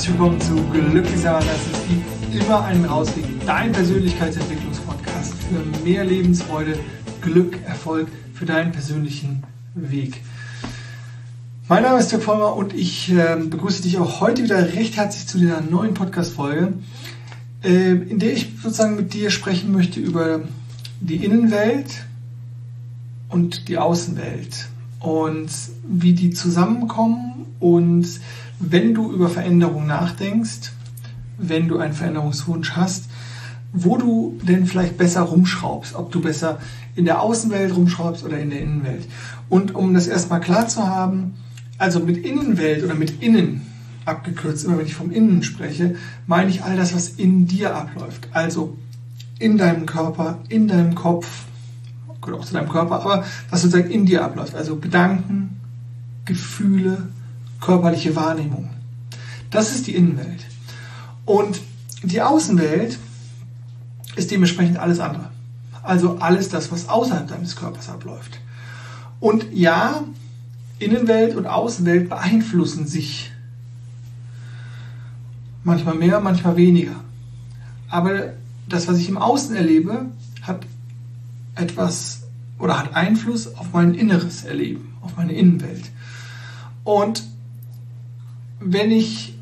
herzlich 0.00 0.18
willkommen 0.18 0.40
zu 0.40 0.54
Glücklich 0.72 1.20
sein, 1.20 1.42
ist 1.42 2.32
wie 2.32 2.38
immer 2.38 2.64
einen 2.64 2.86
Rausweg, 2.86 3.22
dein 3.44 3.70
Persönlichkeitsentwicklungspodcast 3.70 5.34
für 5.34 5.84
mehr 5.84 6.06
Lebensfreude, 6.06 6.78
Glück, 7.20 7.58
Erfolg 7.66 8.08
für 8.32 8.46
deinen 8.46 8.72
persönlichen 8.72 9.42
Weg. 9.74 10.22
Mein 11.68 11.82
Name 11.82 11.98
ist 11.98 12.10
Dirk 12.10 12.22
Vollmer 12.22 12.56
und 12.56 12.72
ich 12.72 13.12
äh, 13.12 13.36
begrüße 13.44 13.82
dich 13.82 13.98
auch 13.98 14.22
heute 14.22 14.42
wieder 14.42 14.72
recht 14.72 14.96
herzlich 14.96 15.26
zu 15.26 15.36
dieser 15.36 15.60
neuen 15.60 15.92
Podcast-Folge, 15.92 16.72
äh, 17.62 17.90
in 17.90 18.18
der 18.18 18.32
ich 18.32 18.52
sozusagen 18.62 18.96
mit 18.96 19.12
dir 19.12 19.28
sprechen 19.28 19.70
möchte 19.70 20.00
über 20.00 20.40
die 21.02 21.22
Innenwelt 21.22 22.06
und 23.28 23.68
die 23.68 23.76
Außenwelt 23.76 24.70
und 25.00 25.50
wie 25.86 26.14
die 26.14 26.30
zusammenkommen 26.30 27.44
und 27.58 28.08
wenn 28.60 28.94
du 28.94 29.10
über 29.10 29.28
Veränderung 29.28 29.86
nachdenkst, 29.86 30.72
wenn 31.38 31.66
du 31.66 31.78
einen 31.78 31.94
Veränderungswunsch 31.94 32.72
hast, 32.72 33.06
wo 33.72 33.96
du 33.96 34.38
denn 34.42 34.66
vielleicht 34.66 34.98
besser 34.98 35.22
rumschraubst, 35.22 35.94
ob 35.94 36.12
du 36.12 36.20
besser 36.20 36.58
in 36.94 37.04
der 37.04 37.22
Außenwelt 37.22 37.74
rumschraubst 37.74 38.24
oder 38.24 38.38
in 38.38 38.50
der 38.50 38.60
Innenwelt. 38.60 39.08
Und 39.48 39.74
um 39.74 39.94
das 39.94 40.06
erstmal 40.06 40.40
klar 40.40 40.68
zu 40.68 40.86
haben, 40.86 41.34
also 41.78 42.00
mit 42.00 42.18
Innenwelt 42.18 42.84
oder 42.84 42.94
mit 42.94 43.22
Innen 43.22 43.62
abgekürzt, 44.04 44.64
immer 44.64 44.78
wenn 44.78 44.86
ich 44.86 44.94
vom 44.94 45.10
Innen 45.10 45.42
spreche, 45.42 45.96
meine 46.26 46.50
ich 46.50 46.62
all 46.62 46.76
das, 46.76 46.94
was 46.94 47.08
in 47.08 47.46
dir 47.46 47.74
abläuft. 47.74 48.28
Also 48.32 48.76
in 49.38 49.56
deinem 49.56 49.86
Körper, 49.86 50.40
in 50.48 50.68
deinem 50.68 50.94
Kopf, 50.94 51.44
gehört 52.20 52.40
auch 52.40 52.44
zu 52.44 52.52
deinem 52.52 52.68
Körper, 52.68 53.02
aber 53.02 53.24
was 53.48 53.62
sozusagen 53.62 53.90
in 53.90 54.04
dir 54.04 54.24
abläuft. 54.24 54.54
Also 54.54 54.76
Gedanken, 54.76 55.60
Gefühle, 56.26 57.08
körperliche 57.60 58.16
Wahrnehmung. 58.16 58.70
Das 59.50 59.74
ist 59.74 59.86
die 59.86 59.94
Innenwelt. 59.94 60.46
Und 61.24 61.60
die 62.02 62.22
Außenwelt 62.22 62.98
ist 64.16 64.30
dementsprechend 64.30 64.78
alles 64.78 65.00
andere. 65.00 65.30
Also 65.82 66.18
alles 66.18 66.48
das, 66.48 66.70
was 66.72 66.88
außerhalb 66.88 67.28
deines 67.28 67.56
Körpers 67.56 67.88
abläuft. 67.88 68.38
Und 69.18 69.52
ja, 69.52 70.02
Innenwelt 70.78 71.36
und 71.36 71.46
Außenwelt 71.46 72.08
beeinflussen 72.08 72.86
sich. 72.86 73.30
Manchmal 75.62 75.94
mehr, 75.94 76.20
manchmal 76.20 76.56
weniger. 76.56 76.96
Aber 77.88 78.32
das, 78.68 78.88
was 78.88 78.98
ich 78.98 79.08
im 79.08 79.18
Außen 79.18 79.54
erlebe, 79.54 80.06
hat 80.42 80.66
etwas 81.54 82.22
oder 82.58 82.78
hat 82.78 82.94
Einfluss 82.94 83.54
auf 83.54 83.72
mein 83.72 83.94
inneres 83.94 84.44
Erleben, 84.44 84.94
auf 85.02 85.16
meine 85.16 85.32
Innenwelt. 85.32 85.84
Und 86.84 87.22
wenn 88.60 88.90
ich 88.90 89.34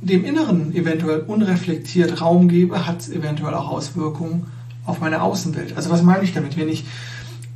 dem 0.00 0.24
Inneren 0.24 0.74
eventuell 0.74 1.20
unreflektiert 1.20 2.20
Raum 2.20 2.48
gebe, 2.48 2.86
hat 2.86 3.00
es 3.00 3.10
eventuell 3.10 3.54
auch 3.54 3.68
Auswirkungen 3.68 4.46
auf 4.86 5.00
meine 5.00 5.22
Außenwelt. 5.22 5.76
Also 5.76 5.90
was 5.90 6.02
meine 6.02 6.22
ich 6.22 6.32
damit? 6.32 6.56
Wenn 6.56 6.68
ich 6.68 6.84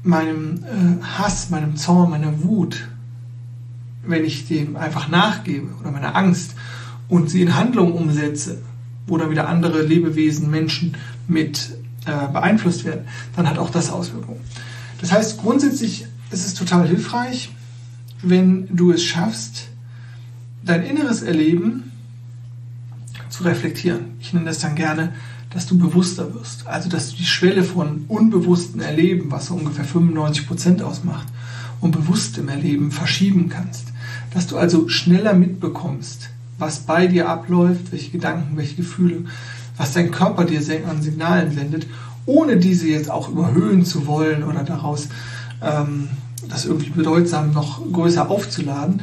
meinem 0.03 0.65
äh, 0.65 1.03
Hass, 1.05 1.51
meinem 1.51 1.77
Zorn, 1.77 2.11
meiner 2.11 2.43
Wut, 2.43 2.89
wenn 4.05 4.25
ich 4.25 4.49
dem 4.49 4.77
einfach 4.77 5.09
nachgebe 5.09 5.69
oder 5.81 5.93
meiner 5.93 6.17
Angst 6.17 6.55
und 7.09 7.31
sie 7.31 7.43
in 7.43 7.55
Handlungen 7.55 7.93
umsetze, 7.93 8.61
wo 9.07 9.17
dann 9.17 9.31
wieder 9.31 9.49
andere 9.49 9.83
Lebewesen, 9.83 10.51
Menschen 10.51 10.97
mit 11.29 11.71
äh, 12.07 12.33
beeinflusst 12.33 12.85
werden, 12.85 13.07
dann 13.37 13.49
hat 13.49 13.59
auch 13.59 13.71
das 13.71 13.91
Auswirkungen. 13.91 14.41
Das 15.01 15.13
heißt, 15.13 15.39
grundsätzlich 15.41 16.07
ist 16.31 16.47
es 16.47 16.55
total 16.55 16.89
hilfreich, 16.89 17.51
wenn 18.23 18.69
du 18.75 18.93
es 18.93 19.05
schaffst, 19.05 19.69
dein 20.65 20.85
inneres 20.85 21.23
Erleben 21.23 21.93
zu 23.29 23.45
reflektieren. 23.45 24.17
Ich 24.21 24.33
nenne 24.33 24.47
das 24.47 24.59
dann 24.59 24.75
gerne, 24.75 25.13
dass 25.51 25.67
du 25.67 25.79
bewusster 25.79 26.35
wirst. 26.35 26.67
Also, 26.67 26.89
dass 26.89 27.11
du 27.11 27.17
die 27.17 27.25
Schwelle 27.25 27.63
von 27.63 28.05
unbewusstem 28.09 28.81
Erleben, 28.81 29.31
was 29.31 29.47
so 29.47 29.55
ungefähr 29.55 29.85
95 29.85 30.47
Prozent 30.47 30.83
ausmacht, 30.83 31.27
und 31.81 31.93
bewusstem 31.93 32.49
Erleben 32.49 32.91
verschieben 32.91 33.49
kannst. 33.49 33.89
Dass 34.33 34.47
du 34.47 34.57
also 34.57 34.89
schneller 34.89 35.35
mitbekommst, 35.35 36.31
was 36.59 36.81
bei 36.81 37.07
dir 37.07 37.29
abläuft, 37.29 37.93
welche 37.93 38.11
Gedanken, 38.11 38.57
welche 38.57 38.77
Gefühle, 38.77 39.25
was 39.77 39.93
dein 39.93 40.11
Körper 40.11 40.45
dir 40.45 40.61
an 40.89 41.03
Signalen 41.03 41.53
sendet, 41.53 41.87
ohne 42.25 42.57
diese 42.57 42.87
jetzt 42.87 43.11
auch 43.11 43.29
überhöhen 43.29 43.85
zu 43.85 44.07
wollen 44.07 44.45
oder 44.45 44.63
daraus 44.63 45.09
ähm, 45.61 46.09
das 46.49 46.67
irgendwie 46.67 46.91
bedeutsam 46.91 47.53
noch 47.53 47.81
größer 47.93 48.31
aufzuladen, 48.31 49.03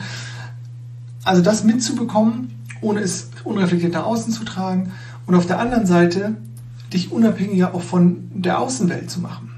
also 1.30 1.44
das 1.44 1.64
mitzubekommen, 1.64 2.50
ohne 2.82 3.02
es 3.02 3.30
unreflektiert 3.44 3.94
nach 3.94 4.04
außen 4.04 4.34
zu 4.34 4.44
tragen 4.46 4.92
und 5.28 5.36
auf 5.36 5.46
der 5.46 5.60
anderen 5.60 5.86
Seite 5.86 6.38
dich 6.92 7.12
unabhängiger 7.12 7.76
auch 7.76 7.84
von 7.84 8.32
der 8.34 8.58
Außenwelt 8.60 9.12
zu 9.12 9.20
machen. 9.20 9.52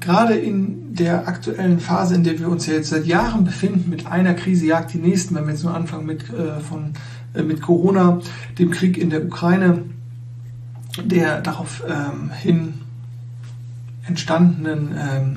Gerade 0.00 0.34
in 0.34 0.96
der 0.96 1.28
aktuellen 1.28 1.78
Phase, 1.78 2.16
in 2.16 2.24
der 2.24 2.40
wir 2.40 2.48
uns 2.48 2.66
ja 2.66 2.74
jetzt 2.74 2.88
seit 2.88 3.06
Jahren 3.06 3.44
befinden, 3.44 3.88
mit 3.88 4.08
einer 4.08 4.34
Krise 4.34 4.66
jagt 4.66 4.94
die 4.94 4.98
nächsten, 4.98 5.36
wenn 5.36 5.44
wir 5.44 5.52
jetzt 5.52 5.62
nur 5.62 5.76
anfangen 5.76 6.06
mit, 6.06 6.28
äh, 6.28 6.58
von, 6.58 6.94
äh, 7.34 7.42
mit 7.44 7.62
Corona, 7.62 8.18
dem 8.58 8.72
Krieg 8.72 8.98
in 8.98 9.10
der 9.10 9.24
Ukraine, 9.24 9.84
der 11.04 11.40
darauf 11.40 11.84
ähm, 11.88 12.32
hin 12.32 12.74
entstandenen 14.08 14.92
ähm, 14.98 15.36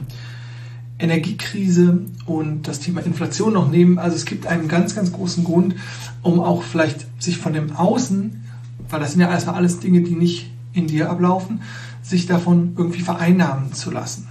Energiekrise 0.97 2.01
und 2.25 2.67
das 2.67 2.79
Thema 2.79 3.01
Inflation 3.01 3.53
noch 3.53 3.69
nehmen. 3.69 3.99
Also 3.99 4.15
es 4.15 4.25
gibt 4.25 4.47
einen 4.47 4.67
ganz, 4.67 4.95
ganz 4.95 5.11
großen 5.11 5.43
Grund, 5.43 5.75
um 6.21 6.39
auch 6.39 6.63
vielleicht 6.63 7.05
sich 7.21 7.37
von 7.37 7.53
dem 7.53 7.75
Außen, 7.75 8.43
weil 8.89 8.99
das 8.99 9.11
sind 9.11 9.21
ja 9.21 9.29
erstmal 9.29 9.55
alles 9.55 9.79
Dinge, 9.79 10.01
die 10.01 10.15
nicht 10.15 10.51
in 10.73 10.87
dir 10.87 11.09
ablaufen, 11.09 11.61
sich 12.01 12.27
davon 12.27 12.73
irgendwie 12.77 13.01
vereinnahmen 13.01 13.73
zu 13.73 13.91
lassen. 13.91 14.27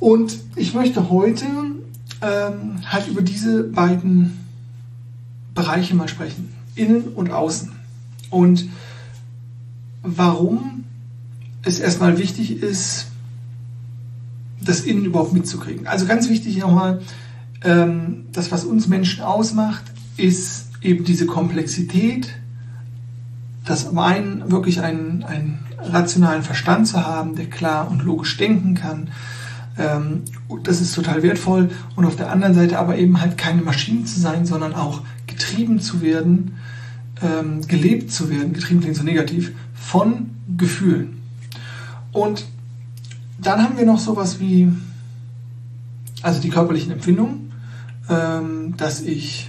Und 0.00 0.38
ich 0.54 0.74
möchte 0.74 1.10
heute 1.10 1.44
ähm, 2.22 2.78
halt 2.86 3.08
über 3.08 3.22
diese 3.22 3.64
beiden 3.64 4.38
Bereiche 5.54 5.94
mal 5.94 6.08
sprechen, 6.08 6.54
innen 6.76 7.08
und 7.08 7.30
außen. 7.30 7.72
Und 8.30 8.68
warum 10.02 10.84
es 11.62 11.80
erstmal 11.80 12.18
wichtig 12.18 12.62
ist, 12.62 13.08
das 14.68 14.80
Innen 14.80 15.06
überhaupt 15.06 15.32
mitzukriegen. 15.32 15.86
Also 15.86 16.06
ganz 16.06 16.28
wichtig 16.28 16.58
nochmal, 16.58 17.00
ähm, 17.64 18.26
das, 18.32 18.52
was 18.52 18.64
uns 18.64 18.86
Menschen 18.86 19.24
ausmacht, 19.24 19.82
ist 20.16 20.68
eben 20.82 21.04
diese 21.04 21.26
Komplexität, 21.26 22.28
das 23.64 23.96
einen 23.96 24.50
wirklich 24.50 24.82
einen, 24.82 25.24
einen 25.24 25.58
rationalen 25.78 26.42
Verstand 26.42 26.86
zu 26.86 27.04
haben, 27.04 27.34
der 27.34 27.46
klar 27.46 27.90
und 27.90 28.02
logisch 28.02 28.36
denken 28.36 28.74
kann. 28.74 29.08
Ähm, 29.78 30.22
das 30.64 30.80
ist 30.80 30.94
total 30.94 31.22
wertvoll. 31.22 31.70
Und 31.96 32.04
auf 32.04 32.16
der 32.16 32.30
anderen 32.30 32.54
Seite 32.54 32.78
aber 32.78 32.98
eben 32.98 33.20
halt 33.20 33.38
keine 33.38 33.62
Maschinen 33.62 34.06
zu 34.06 34.20
sein, 34.20 34.44
sondern 34.44 34.74
auch 34.74 35.02
getrieben 35.26 35.80
zu 35.80 36.02
werden, 36.02 36.56
ähm, 37.22 37.66
gelebt 37.66 38.12
zu 38.12 38.30
werden, 38.30 38.52
getrieben 38.52 38.80
klingt 38.80 38.96
so 38.96 39.02
negativ, 39.02 39.52
von 39.74 40.30
Gefühlen. 40.56 41.20
Und 42.12 42.44
dann 43.38 43.62
haben 43.62 43.78
wir 43.78 43.86
noch 43.86 43.98
sowas 43.98 44.40
wie, 44.40 44.70
also 46.22 46.40
die 46.40 46.50
körperlichen 46.50 46.92
Empfindungen, 46.92 47.52
ähm, 48.08 48.76
dass 48.76 49.00
ich 49.00 49.48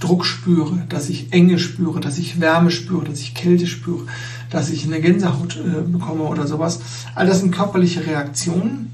Druck 0.00 0.24
spüre, 0.24 0.84
dass 0.88 1.08
ich 1.08 1.32
Enge 1.32 1.58
spüre, 1.58 2.00
dass 2.00 2.18
ich 2.18 2.40
Wärme 2.40 2.70
spüre, 2.70 3.04
dass 3.04 3.20
ich 3.20 3.34
Kälte 3.34 3.66
spüre, 3.66 4.06
dass 4.48 4.70
ich 4.70 4.84
eine 4.84 5.00
Gänsehaut 5.00 5.56
äh, 5.56 5.82
bekomme 5.82 6.24
oder 6.24 6.46
sowas. 6.46 6.80
All 7.14 7.26
das 7.26 7.40
sind 7.40 7.54
körperliche 7.54 8.06
Reaktionen. 8.06 8.90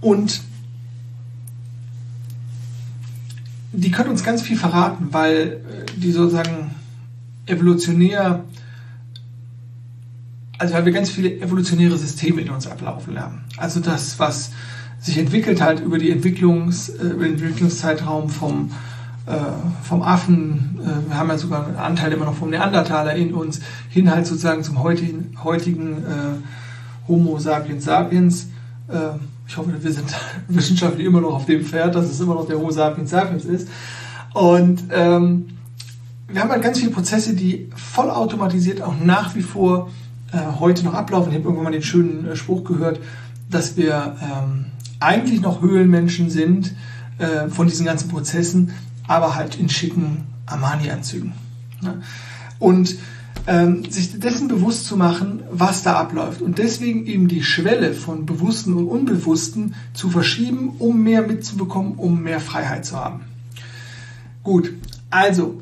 Und 0.00 0.40
die 3.72 3.90
können 3.90 4.10
uns 4.10 4.24
ganz 4.24 4.42
viel 4.42 4.56
verraten, 4.56 5.08
weil 5.12 5.60
äh, 5.86 6.00
die 6.00 6.10
sozusagen 6.10 6.74
evolutionär 7.46 8.44
also 10.60 10.74
weil 10.74 10.84
wir 10.84 10.92
ganz 10.92 11.08
viele 11.08 11.40
evolutionäre 11.40 11.96
Systeme 11.96 12.42
in 12.42 12.50
uns 12.50 12.66
ablaufen 12.66 13.14
lernen. 13.14 13.44
Also 13.56 13.80
das, 13.80 14.18
was 14.18 14.50
sich 15.00 15.16
entwickelt 15.16 15.62
hat 15.62 15.80
über, 15.80 15.96
die 15.96 16.10
Entwicklungs, 16.10 16.90
äh, 16.90 17.08
den 17.08 17.32
Entwicklungszeitraum 17.32 18.28
vom, 18.28 18.70
äh, 19.24 19.32
vom 19.82 20.02
Affen, 20.02 20.78
äh, 20.82 21.08
wir 21.08 21.16
haben 21.16 21.30
ja 21.30 21.38
sogar 21.38 21.66
einen 21.66 21.76
Anteil 21.76 22.12
immer 22.12 22.26
noch 22.26 22.34
vom 22.34 22.50
Neandertaler 22.50 23.14
in 23.14 23.32
uns, 23.32 23.60
hin 23.88 24.10
halt 24.10 24.26
sozusagen 24.26 24.62
zum 24.62 24.82
heutigen, 24.82 25.34
heutigen 25.42 25.96
äh, 26.04 27.08
Homo 27.08 27.38
sapiens 27.38 27.86
sapiens. 27.86 28.48
Äh, 28.88 29.16
ich 29.48 29.56
hoffe, 29.56 29.72
wir 29.82 29.92
sind 29.92 30.14
wissenschaftlich 30.48 31.06
immer 31.06 31.22
noch 31.22 31.36
auf 31.36 31.46
dem 31.46 31.64
Pferd, 31.64 31.94
dass 31.94 32.04
es 32.04 32.20
immer 32.20 32.34
noch 32.34 32.46
der 32.46 32.58
Homo 32.58 32.70
sapiens 32.70 33.08
sapiens 33.08 33.46
ist. 33.46 33.66
Und 34.34 34.82
ähm, 34.90 35.46
wir 36.28 36.42
haben 36.42 36.50
halt 36.50 36.62
ganz 36.62 36.78
viele 36.78 36.90
Prozesse, 36.90 37.34
die 37.34 37.70
vollautomatisiert 37.74 38.82
auch 38.82 38.94
nach 39.02 39.34
wie 39.34 39.42
vor 39.42 39.88
heute 40.38 40.84
noch 40.84 40.94
ablaufen. 40.94 41.30
Ich 41.30 41.36
habe 41.36 41.44
irgendwann 41.44 41.64
mal 41.64 41.72
den 41.72 41.82
schönen 41.82 42.26
äh, 42.26 42.36
Spruch 42.36 42.64
gehört, 42.64 43.00
dass 43.50 43.76
wir 43.76 44.16
ähm, 44.22 44.66
eigentlich 45.00 45.40
noch 45.40 45.62
Höhlenmenschen 45.62 46.30
sind 46.30 46.74
äh, 47.18 47.48
von 47.48 47.66
diesen 47.66 47.86
ganzen 47.86 48.08
Prozessen, 48.08 48.72
aber 49.08 49.34
halt 49.34 49.58
in 49.58 49.68
schicken 49.68 50.24
Armani-Anzügen. 50.46 51.32
Ne? 51.80 52.02
Und 52.58 52.96
ähm, 53.46 53.90
sich 53.90 54.18
dessen 54.20 54.48
bewusst 54.48 54.86
zu 54.86 54.96
machen, 54.96 55.42
was 55.50 55.82
da 55.82 55.94
abläuft. 55.94 56.42
Und 56.42 56.58
deswegen 56.58 57.06
eben 57.06 57.28
die 57.28 57.42
Schwelle 57.42 57.94
von 57.94 58.26
Bewussten 58.26 58.74
und 58.74 58.86
Unbewussten 58.86 59.74
zu 59.94 60.10
verschieben, 60.10 60.74
um 60.78 61.02
mehr 61.02 61.22
mitzubekommen, 61.22 61.94
um 61.94 62.22
mehr 62.22 62.40
Freiheit 62.40 62.84
zu 62.84 62.96
haben. 62.96 63.22
Gut, 64.42 64.72
also 65.10 65.60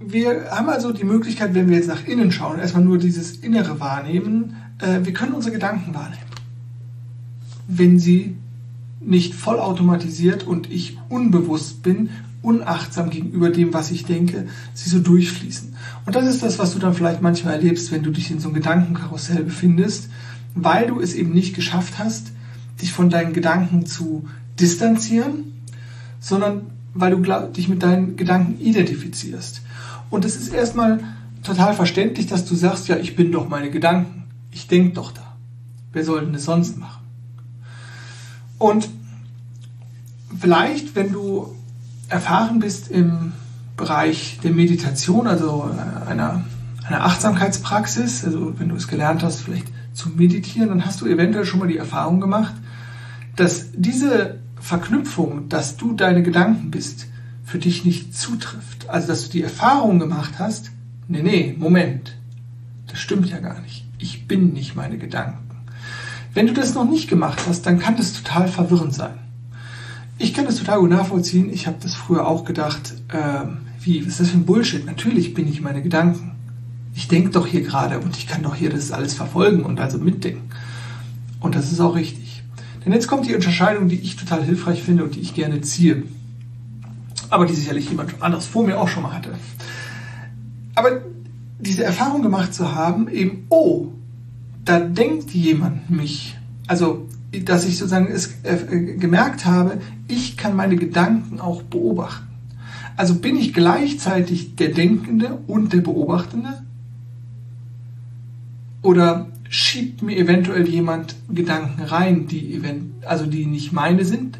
wir 0.00 0.50
haben 0.50 0.70
also 0.70 0.92
die 0.92 1.04
Möglichkeit, 1.04 1.54
wenn 1.54 1.68
wir 1.68 1.76
jetzt 1.76 1.88
nach 1.88 2.06
innen 2.06 2.32
schauen, 2.32 2.58
erstmal 2.58 2.82
nur 2.82 2.98
dieses 2.98 3.36
Innere 3.36 3.80
wahrnehmen, 3.80 4.56
äh, 4.78 5.00
wir 5.04 5.12
können 5.12 5.34
unsere 5.34 5.52
Gedanken 5.52 5.94
wahrnehmen. 5.94 6.24
Wenn 7.68 7.98
sie 7.98 8.36
nicht 9.00 9.34
vollautomatisiert 9.34 10.46
und 10.46 10.70
ich 10.70 10.98
unbewusst 11.08 11.82
bin, 11.82 12.10
unachtsam 12.42 13.10
gegenüber 13.10 13.50
dem, 13.50 13.74
was 13.74 13.90
ich 13.90 14.06
denke, 14.06 14.48
sie 14.72 14.88
so 14.88 14.98
durchfließen. 14.98 15.74
Und 16.06 16.16
das 16.16 16.26
ist 16.26 16.42
das, 16.42 16.58
was 16.58 16.72
du 16.72 16.78
dann 16.78 16.94
vielleicht 16.94 17.20
manchmal 17.20 17.54
erlebst, 17.54 17.92
wenn 17.92 18.02
du 18.02 18.10
dich 18.10 18.30
in 18.30 18.40
so 18.40 18.48
einem 18.48 18.54
Gedankenkarussell 18.54 19.44
befindest, 19.44 20.08
weil 20.54 20.86
du 20.86 21.00
es 21.00 21.14
eben 21.14 21.32
nicht 21.32 21.54
geschafft 21.54 21.98
hast, 21.98 22.32
dich 22.80 22.92
von 22.92 23.10
deinen 23.10 23.34
Gedanken 23.34 23.84
zu 23.84 24.26
distanzieren, 24.58 25.52
sondern 26.18 26.62
weil 26.94 27.14
du 27.14 27.48
dich 27.48 27.68
mit 27.68 27.82
deinen 27.82 28.16
Gedanken 28.16 28.58
identifizierst. 28.60 29.60
Und 30.10 30.24
es 30.24 30.36
ist 30.36 30.52
erstmal 30.52 31.00
total 31.42 31.74
verständlich, 31.74 32.26
dass 32.26 32.44
du 32.44 32.54
sagst, 32.54 32.88
ja, 32.88 32.96
ich 32.96 33.16
bin 33.16 33.32
doch 33.32 33.48
meine 33.48 33.70
Gedanken. 33.70 34.24
Ich 34.50 34.68
denke 34.68 34.94
doch 34.94 35.12
da. 35.12 35.36
Wer 35.92 36.04
soll 36.04 36.22
denn 36.22 36.32
das 36.32 36.44
sonst 36.44 36.78
machen? 36.78 37.04
Und 38.58 38.88
vielleicht, 40.38 40.94
wenn 40.94 41.12
du 41.12 41.54
erfahren 42.08 42.58
bist 42.58 42.90
im 42.90 43.32
Bereich 43.76 44.38
der 44.42 44.50
Meditation, 44.50 45.26
also 45.26 45.70
äh, 45.72 46.10
einer, 46.10 46.44
einer 46.86 47.04
Achtsamkeitspraxis, 47.04 48.24
also 48.24 48.58
wenn 48.58 48.68
du 48.68 48.76
es 48.76 48.88
gelernt 48.88 49.22
hast, 49.22 49.40
vielleicht 49.40 49.68
zu 49.94 50.10
meditieren, 50.10 50.68
dann 50.68 50.84
hast 50.84 51.00
du 51.00 51.06
eventuell 51.06 51.46
schon 51.46 51.60
mal 51.60 51.68
die 51.68 51.78
Erfahrung 51.78 52.20
gemacht, 52.20 52.54
dass 53.36 53.68
diese 53.72 54.38
Verknüpfung, 54.60 55.48
dass 55.48 55.76
du 55.76 55.94
deine 55.94 56.22
Gedanken 56.22 56.70
bist, 56.70 57.06
für 57.50 57.58
dich 57.58 57.84
nicht 57.84 58.16
zutrifft. 58.16 58.88
Also 58.88 59.08
dass 59.08 59.24
du 59.24 59.30
die 59.32 59.42
Erfahrung 59.42 59.98
gemacht 59.98 60.34
hast, 60.38 60.70
nee, 61.08 61.20
nee, 61.20 61.56
Moment, 61.58 62.16
das 62.86 63.00
stimmt 63.00 63.28
ja 63.28 63.40
gar 63.40 63.60
nicht. 63.62 63.84
Ich 63.98 64.28
bin 64.28 64.52
nicht 64.52 64.76
meine 64.76 64.98
Gedanken. 64.98 65.50
Wenn 66.32 66.46
du 66.46 66.52
das 66.52 66.74
noch 66.74 66.88
nicht 66.88 67.08
gemacht 67.08 67.40
hast, 67.48 67.66
dann 67.66 67.80
kann 67.80 67.96
das 67.96 68.12
total 68.12 68.46
verwirrend 68.46 68.94
sein. 68.94 69.18
Ich 70.16 70.32
kann 70.32 70.44
das 70.44 70.56
total 70.56 70.78
gut 70.78 70.90
nachvollziehen. 70.90 71.52
Ich 71.52 71.66
habe 71.66 71.78
das 71.82 71.94
früher 71.94 72.28
auch 72.28 72.44
gedacht. 72.44 72.94
Ähm, 73.12 73.62
wie, 73.80 74.02
was 74.02 74.12
ist 74.12 74.20
das 74.20 74.28
für 74.30 74.38
ein 74.38 74.46
Bullshit? 74.46 74.86
Natürlich 74.86 75.34
bin 75.34 75.48
ich 75.48 75.60
meine 75.60 75.82
Gedanken. 75.82 76.36
Ich 76.94 77.08
denke 77.08 77.30
doch 77.30 77.48
hier 77.48 77.62
gerade 77.62 77.98
und 77.98 78.16
ich 78.16 78.28
kann 78.28 78.44
doch 78.44 78.54
hier 78.54 78.70
das 78.70 78.92
alles 78.92 79.14
verfolgen 79.14 79.64
und 79.64 79.80
also 79.80 79.98
mitdenken. 79.98 80.50
Und 81.40 81.56
das 81.56 81.72
ist 81.72 81.80
auch 81.80 81.96
richtig. 81.96 82.44
Denn 82.84 82.92
jetzt 82.92 83.08
kommt 83.08 83.26
die 83.26 83.34
Unterscheidung, 83.34 83.88
die 83.88 83.98
ich 83.98 84.14
total 84.14 84.44
hilfreich 84.44 84.84
finde 84.84 85.02
und 85.02 85.16
die 85.16 85.20
ich 85.20 85.34
gerne 85.34 85.62
ziehe. 85.62 86.04
Aber 87.30 87.46
die 87.46 87.54
sicherlich 87.54 87.88
jemand 87.88 88.22
anderes 88.22 88.46
vor 88.46 88.66
mir 88.66 88.80
auch 88.80 88.88
schon 88.88 89.04
mal 89.04 89.14
hatte. 89.14 89.34
Aber 90.74 91.00
diese 91.58 91.84
Erfahrung 91.84 92.22
gemacht 92.22 92.52
zu 92.52 92.74
haben, 92.74 93.08
eben, 93.08 93.46
oh, 93.48 93.88
da 94.64 94.80
denkt 94.80 95.30
jemand 95.30 95.90
mich. 95.90 96.36
Also 96.66 97.06
dass 97.32 97.66
ich 97.66 97.78
sozusagen 97.78 98.08
es 98.08 98.34
äh, 98.42 98.96
gemerkt 98.96 99.44
habe, 99.44 99.80
ich 100.08 100.36
kann 100.36 100.56
meine 100.56 100.76
Gedanken 100.76 101.40
auch 101.40 101.62
beobachten. 101.62 102.26
Also 102.96 103.14
bin 103.14 103.36
ich 103.36 103.54
gleichzeitig 103.54 104.56
der 104.56 104.70
Denkende 104.70 105.38
und 105.46 105.72
der 105.72 105.80
Beobachtende? 105.80 106.62
Oder 108.82 109.28
schiebt 109.48 110.02
mir 110.02 110.16
eventuell 110.16 110.68
jemand 110.68 111.14
Gedanken 111.28 111.82
rein, 111.82 112.26
die 112.26 112.54
event 112.54 113.04
also 113.06 113.26
die 113.26 113.46
nicht 113.46 113.72
meine 113.72 114.04
sind? 114.04 114.38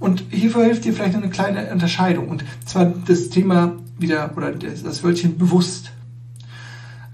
Und 0.00 0.24
hierfür 0.30 0.64
hilft 0.64 0.84
dir 0.84 0.94
vielleicht 0.94 1.14
eine 1.14 1.30
kleine 1.30 1.70
Unterscheidung. 1.70 2.28
Und 2.28 2.44
zwar 2.64 2.86
das 2.86 3.28
Thema 3.28 3.76
wieder, 3.98 4.32
oder 4.36 4.52
das 4.52 5.04
Wörtchen 5.04 5.38
bewusst. 5.38 5.92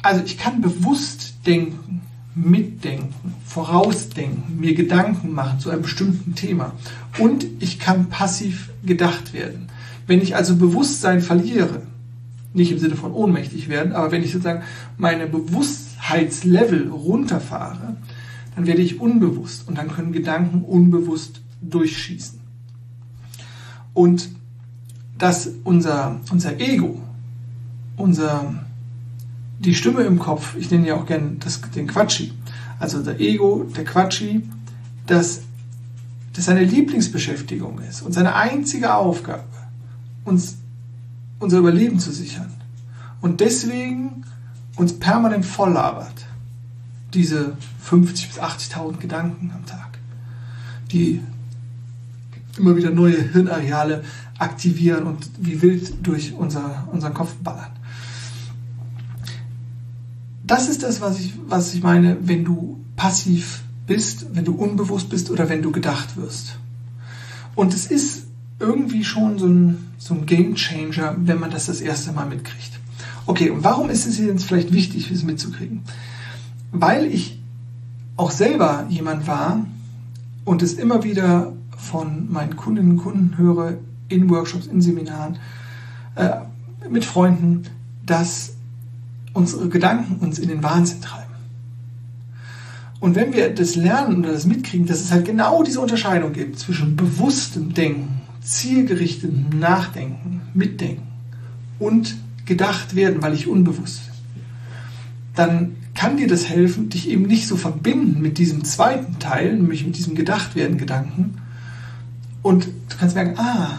Also 0.02 0.22
ich 0.24 0.38
kann 0.38 0.60
bewusst 0.60 1.34
denken, 1.46 2.02
mitdenken, 2.36 3.34
vorausdenken, 3.44 4.60
mir 4.60 4.74
Gedanken 4.74 5.32
machen 5.32 5.58
zu 5.58 5.70
einem 5.70 5.82
bestimmten 5.82 6.34
Thema. 6.34 6.72
Und 7.18 7.46
ich 7.60 7.80
kann 7.80 8.08
passiv 8.08 8.70
gedacht 8.84 9.32
werden. 9.32 9.68
Wenn 10.06 10.20
ich 10.20 10.36
also 10.36 10.56
Bewusstsein 10.56 11.20
verliere, 11.20 11.82
nicht 12.52 12.70
im 12.70 12.78
Sinne 12.78 12.96
von 12.96 13.12
ohnmächtig 13.12 13.68
werden, 13.68 13.92
aber 13.92 14.12
wenn 14.12 14.22
ich 14.22 14.32
sozusagen 14.32 14.62
meine 14.96 15.26
Bewusstheitslevel 15.26 16.88
runterfahre, 16.88 17.96
dann 18.54 18.66
werde 18.66 18.82
ich 18.82 19.00
unbewusst 19.00 19.66
und 19.66 19.76
dann 19.76 19.90
können 19.90 20.12
Gedanken 20.12 20.62
unbewusst 20.62 21.40
durchschießen. 21.62 22.35
Und 23.96 24.28
dass 25.16 25.48
unser, 25.64 26.20
unser 26.30 26.60
Ego, 26.60 27.00
unser 27.96 28.62
die 29.58 29.74
Stimme 29.74 30.02
im 30.02 30.18
Kopf, 30.18 30.54
ich 30.54 30.70
nenne 30.70 30.88
ja 30.88 30.96
auch 30.96 31.06
gern 31.06 31.38
das, 31.38 31.62
den 31.74 31.86
Quatschi, 31.86 32.34
also 32.78 33.02
der 33.02 33.18
Ego, 33.20 33.64
der 33.74 33.84
Quatschi, 33.84 34.46
dass 35.06 35.40
das 36.34 36.44
seine 36.44 36.62
Lieblingsbeschäftigung 36.62 37.78
ist 37.88 38.02
und 38.02 38.12
seine 38.12 38.34
einzige 38.34 38.94
Aufgabe, 38.94 39.44
uns 40.26 40.58
unser 41.38 41.56
Überleben 41.56 41.98
zu 41.98 42.12
sichern. 42.12 42.52
Und 43.22 43.40
deswegen 43.40 44.24
uns 44.76 44.98
permanent 44.98 45.46
volllabert. 45.46 46.26
Diese 47.14 47.56
50.000 47.82 48.26
bis 48.26 48.40
80.000 48.42 48.98
Gedanken 48.98 49.52
am 49.54 49.64
Tag, 49.64 49.98
die 50.92 51.22
immer 52.58 52.76
wieder 52.76 52.90
neue 52.90 53.20
Hirnareale 53.32 54.04
aktivieren 54.38 55.04
und 55.04 55.30
wie 55.38 55.62
wild 55.62 56.06
durch 56.06 56.34
unser, 56.34 56.88
unseren 56.92 57.14
Kopf 57.14 57.34
ballern 57.36 57.70
das 60.46 60.68
ist 60.68 60.82
das, 60.82 61.00
was 61.00 61.18
ich, 61.18 61.34
was 61.48 61.74
ich 61.74 61.82
meine, 61.82 62.16
wenn 62.22 62.44
du 62.44 62.78
passiv 62.94 63.62
bist, 63.86 64.26
wenn 64.32 64.44
du 64.44 64.54
unbewusst 64.54 65.08
bist 65.08 65.30
oder 65.30 65.48
wenn 65.48 65.62
du 65.62 65.72
gedacht 65.72 66.16
wirst. 66.16 66.58
Und 67.54 67.74
es 67.74 67.86
ist 67.86 68.26
irgendwie 68.60 69.04
schon 69.04 69.38
so 69.38 69.46
ein, 69.46 69.92
so 69.98 70.14
ein 70.14 70.26
Game 70.26 70.54
Changer, 70.54 71.16
wenn 71.18 71.40
man 71.40 71.50
das 71.50 71.66
das 71.66 71.80
erste 71.80 72.12
Mal 72.12 72.26
mitkriegt. 72.26 72.78
Okay, 73.26 73.50
und 73.50 73.64
warum 73.64 73.90
ist 73.90 74.06
es 74.06 74.18
jetzt 74.18 74.44
vielleicht 74.44 74.72
wichtig, 74.72 75.10
es 75.10 75.24
mitzukriegen? 75.24 75.82
Weil 76.70 77.06
ich 77.06 77.40
auch 78.16 78.30
selber 78.30 78.86
jemand 78.88 79.26
war 79.26 79.66
und 80.44 80.62
es 80.62 80.74
immer 80.74 81.02
wieder 81.02 81.52
von 81.76 82.30
meinen 82.32 82.56
Kundinnen 82.56 82.92
und 82.92 82.98
Kunden 82.98 83.36
höre, 83.36 83.74
in 84.08 84.30
Workshops, 84.30 84.66
in 84.66 84.80
Seminaren, 84.80 85.38
äh, 86.14 86.30
mit 86.88 87.04
Freunden, 87.04 87.62
dass 88.04 88.54
unsere 89.32 89.68
Gedanken 89.68 90.24
uns 90.24 90.38
in 90.38 90.48
den 90.48 90.62
Wahnsinn 90.62 91.00
treiben. 91.00 91.26
Und 93.00 93.14
wenn 93.14 93.32
wir 93.34 93.54
das 93.54 93.76
lernen 93.76 94.20
oder 94.20 94.32
das 94.32 94.46
mitkriegen, 94.46 94.86
dass 94.86 95.00
es 95.00 95.12
halt 95.12 95.26
genau 95.26 95.62
diese 95.62 95.80
Unterscheidung 95.80 96.32
gibt 96.32 96.58
zwischen 96.58 96.96
bewusstem 96.96 97.74
Denken, 97.74 98.22
zielgerichtetem 98.40 99.58
Nachdenken, 99.58 100.40
Mitdenken 100.54 101.06
und 101.78 102.16
gedacht 102.46 102.94
werden, 102.94 103.22
weil 103.22 103.34
ich 103.34 103.48
unbewusst 103.48 104.06
bin, 104.06 104.14
dann 105.34 105.76
kann 105.94 106.16
dir 106.16 106.28
das 106.28 106.48
helfen, 106.48 106.88
dich 106.88 107.08
eben 107.08 107.26
nicht 107.26 107.46
so 107.46 107.56
verbinden 107.56 108.20
mit 108.20 108.38
diesem 108.38 108.64
zweiten 108.64 109.18
Teil, 109.18 109.56
nämlich 109.56 109.84
mit 109.84 109.96
diesem 109.96 110.14
Gedachtwerden 110.14 110.78
Gedanken. 110.78 111.38
Und 112.46 112.66
du 112.66 112.96
kannst 112.96 113.16
merken, 113.16 113.36
ah, 113.40 113.70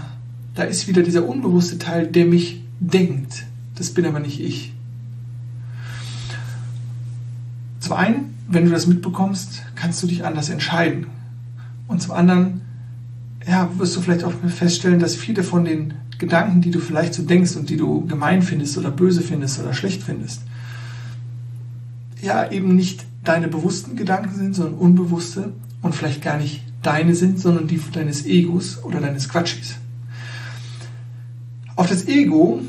da 0.54 0.64
ist 0.64 0.90
wieder 0.90 1.02
dieser 1.02 1.26
unbewusste 1.26 1.78
Teil, 1.78 2.06
der 2.06 2.26
mich 2.26 2.66
denkt. 2.82 3.46
Das 3.76 3.94
bin 3.94 4.06
aber 4.06 4.20
nicht 4.20 4.42
ich. 4.42 4.74
Zum 7.80 7.94
einen, 7.94 8.36
wenn 8.50 8.66
du 8.66 8.72
das 8.72 8.86
mitbekommst, 8.86 9.64
kannst 9.76 10.04
du 10.04 10.08
dich 10.08 10.26
anders 10.26 10.50
entscheiden. 10.50 11.08
Und 11.88 12.02
zum 12.02 12.12
anderen, 12.12 12.60
ja, 13.48 13.70
wirst 13.78 13.96
du 13.96 14.02
vielleicht 14.02 14.26
auch 14.26 14.34
feststellen, 14.50 15.00
dass 15.00 15.16
viele 15.16 15.44
von 15.44 15.64
den 15.64 15.94
Gedanken, 16.18 16.60
die 16.60 16.72
du 16.72 16.82
vielleicht 16.82 17.14
so 17.14 17.24
denkst 17.24 17.56
und 17.56 17.70
die 17.70 17.78
du 17.78 18.06
gemein 18.06 18.42
findest 18.42 18.78
oder 18.78 18.92
böse 18.92 19.22
findest 19.22 19.62
oder 19.62 19.74
schlecht 19.74 20.04
findest, 20.04 20.42
ja, 22.22 22.52
eben 22.52 22.76
nicht 22.76 23.06
deine 23.24 23.48
bewussten 23.48 23.96
Gedanken 23.96 24.36
sind, 24.36 24.56
sondern 24.56 24.74
unbewusste 24.78 25.54
und 25.82 25.96
vielleicht 25.96 26.22
gar 26.22 26.38
nicht 26.38 26.66
deine 26.88 27.14
sind, 27.14 27.40
sondern 27.40 27.68
die 27.68 27.82
deines 27.92 28.26
Egos 28.26 28.84
oder 28.84 29.02
deines 29.02 29.28
Quatschis. 29.28 29.76
Auf 31.76 31.88
das 31.88 32.08
Ego 32.08 32.62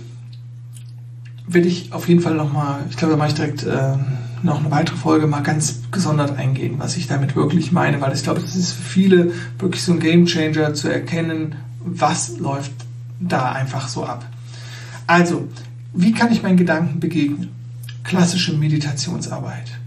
will 1.46 1.64
ich 1.64 1.92
auf 1.92 2.08
jeden 2.08 2.20
Fall 2.20 2.34
nochmal, 2.34 2.80
ich 2.90 2.96
glaube, 2.96 3.12
da 3.12 3.18
mache 3.18 3.28
ich 3.28 3.34
direkt 3.34 3.62
äh, 3.62 3.96
noch 4.42 4.58
eine 4.58 4.70
weitere 4.70 4.96
Folge 4.96 5.26
mal 5.26 5.42
ganz 5.42 5.82
gesondert 5.92 6.36
eingehen, 6.36 6.74
was 6.78 6.96
ich 6.96 7.06
damit 7.06 7.36
wirklich 7.36 7.70
meine, 7.72 8.00
weil 8.00 8.12
ich 8.12 8.24
glaube, 8.24 8.40
das 8.40 8.56
ist 8.56 8.72
für 8.72 8.82
viele 8.82 9.32
wirklich 9.58 9.82
so 9.82 9.92
ein 9.92 10.00
Game 10.00 10.26
Changer 10.26 10.74
zu 10.74 10.88
erkennen, 10.88 11.54
was 11.84 12.38
läuft 12.38 12.72
da 13.20 13.52
einfach 13.52 13.88
so 13.88 14.04
ab. 14.04 14.26
Also, 15.06 15.48
wie 15.94 16.12
kann 16.12 16.32
ich 16.32 16.42
meinen 16.42 16.56
Gedanken 16.56 17.00
begegnen? 17.00 17.50
Klassische 18.02 18.52
Meditationsarbeit 18.52 19.78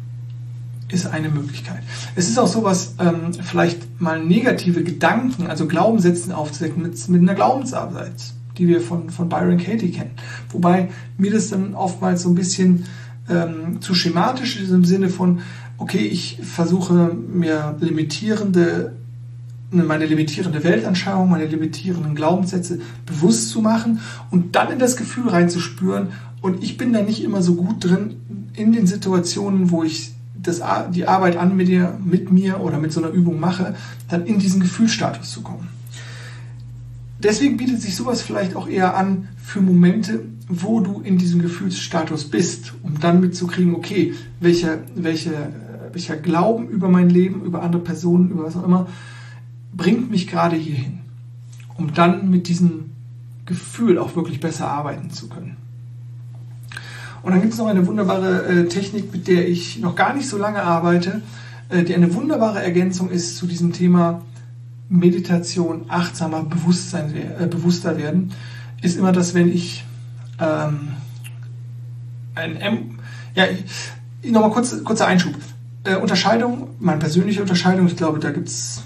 ist 0.92 1.06
eine 1.06 1.30
Möglichkeit. 1.30 1.82
Es 2.16 2.30
ist 2.30 2.38
auch 2.38 2.48
sowas, 2.48 2.96
ähm, 3.00 3.34
vielleicht 3.34 4.02
mal 4.02 4.24
negative 4.24 4.84
Gedanken, 4.84 5.48
also 5.48 5.68
Glaubenssätze 5.68 6.36
aufzudecken 6.36 6.84
mit, 6.84 7.10
mit 7.10 7.22
einer 7.22 7.36
Glaubensarbeit, 7.36 8.34
die 8.58 8.68
wir 8.68 8.82
von, 8.82 9.10
von 9.10 9.30
Byron 9.30 9.58
Katie 9.58 9.92
kennen. 9.92 10.12
Wobei 10.50 10.90
mir 11.18 11.32
das 11.32 11.50
dann 11.50 11.74
oftmals 11.76 12.24
so 12.24 12.30
ein 12.30 12.36
bisschen 12.36 12.86
ähm, 13.30 13.82
zu 13.82 13.96
schematisch 13.96 14.58
ist 14.58 14.72
im 14.72 14.86
Sinne 14.86 15.10
von, 15.10 15.40
okay, 15.78 16.06
ich 16.06 16.40
versuche 16.44 17.16
mir 17.16 17.76
limitierende 17.80 18.94
meine 19.72 20.06
limitierende 20.06 20.64
Weltanschauung, 20.64 21.30
meine 21.30 21.46
limitierenden 21.46 22.14
Glaubenssätze 22.14 22.80
bewusst 23.06 23.50
zu 23.50 23.62
machen 23.62 24.00
und 24.30 24.56
dann 24.56 24.72
in 24.72 24.80
das 24.80 24.98
Gefühl 24.98 25.30
reinzuspüren. 25.30 26.10
Und 26.42 26.62
ich 26.64 26.78
bin 26.78 26.92
da 26.92 27.02
nicht 27.02 27.24
immer 27.24 27.42
so 27.42 27.56
gut 27.56 27.86
drin 27.86 28.18
in 28.54 28.74
den 28.74 28.86
Situationen, 28.86 29.72
wo 29.72 29.84
ich 29.84 30.14
das, 30.42 30.62
die 30.94 31.08
Arbeit 31.08 31.38
an 31.38 31.56
mit, 31.56 31.68
dir, 31.68 31.98
mit 32.04 32.32
mir 32.32 32.62
oder 32.62 32.80
mit 32.80 32.92
so 32.92 33.02
einer 33.02 33.12
Übung 33.12 33.40
mache, 33.40 33.76
dann 34.10 34.26
in 34.26 34.40
diesen 34.40 34.62
Gefühlsstatus 34.62 35.32
zu 35.32 35.42
kommen. 35.42 35.70
Deswegen 37.20 37.58
bietet 37.58 37.82
sich 37.82 37.96
sowas 37.96 38.22
vielleicht 38.22 38.56
auch 38.56 38.68
eher 38.68 38.98
an 38.98 39.28
für 39.38 39.62
Momente, 39.62 40.26
wo 40.48 40.80
du 40.80 41.02
in 41.02 41.18
diesem 41.18 41.42
Gefühlsstatus 41.42 42.30
bist, 42.30 42.74
um 42.82 43.00
dann 43.00 43.22
mitzukriegen, 43.22 43.76
okay, 43.76 44.14
welcher, 44.40 44.80
welche, 44.96 45.32
welcher 45.94 46.18
Glauben 46.18 46.68
über 46.68 46.90
mein 46.90 47.10
Leben, 47.10 47.44
über 47.44 47.62
andere 47.62 47.84
Personen, 47.84 48.32
über 48.32 48.46
was 48.46 48.58
auch 48.58 48.66
immer, 48.66 48.88
bringt 49.74 50.10
mich 50.10 50.28
gerade 50.28 50.56
hierhin, 50.56 51.00
um 51.78 51.94
dann 51.94 52.30
mit 52.30 52.48
diesem 52.48 52.92
Gefühl 53.46 53.98
auch 53.98 54.16
wirklich 54.16 54.40
besser 54.40 54.68
arbeiten 54.68 55.12
zu 55.12 55.30
können. 55.30 55.58
Und 57.24 57.32
dann 57.32 57.42
gibt 57.42 57.54
es 57.54 57.60
noch 57.60 57.68
eine 57.68 57.86
wunderbare 57.86 58.46
äh, 58.46 58.68
Technik, 58.68 59.12
mit 59.14 59.28
der 59.28 59.48
ich 59.48 59.80
noch 59.80 59.96
gar 59.96 60.14
nicht 60.14 60.28
so 60.28 60.38
lange 60.38 60.64
arbeite, 60.64 61.22
äh, 61.70 61.84
die 61.84 61.96
eine 61.96 62.14
wunderbare 62.14 62.62
Ergänzung 62.62 63.10
ist 63.10 63.38
zu 63.38 63.46
diesem 63.46 63.74
Thema 63.74 64.22
Meditation, 64.90 65.86
achtsamer 65.88 66.44
Bewusstsein, 66.44 67.14
äh, 67.16 67.48
bewusster 67.48 67.98
werden, 67.98 68.34
ist 68.82 68.98
immer 68.98 69.12
das, 69.12 69.34
wenn 69.34 69.52
ich 69.52 69.86
ähm, 70.40 70.90
ein 72.36 72.58
M, 72.58 73.00
ja, 73.36 73.46
nochmal 74.24 74.52
kurz, 74.52 74.84
kurzer 74.84 75.08
Einschub. 75.08 75.34
Äh, 75.84 75.96
Unterscheidung, 75.96 76.70
meine 76.80 77.00
persönliche 77.00 77.42
Unterscheidung, 77.42 77.88
ich 77.88 77.96
glaube, 77.96 78.20
da 78.20 78.32
gibt 78.32 78.50
es 78.50 78.84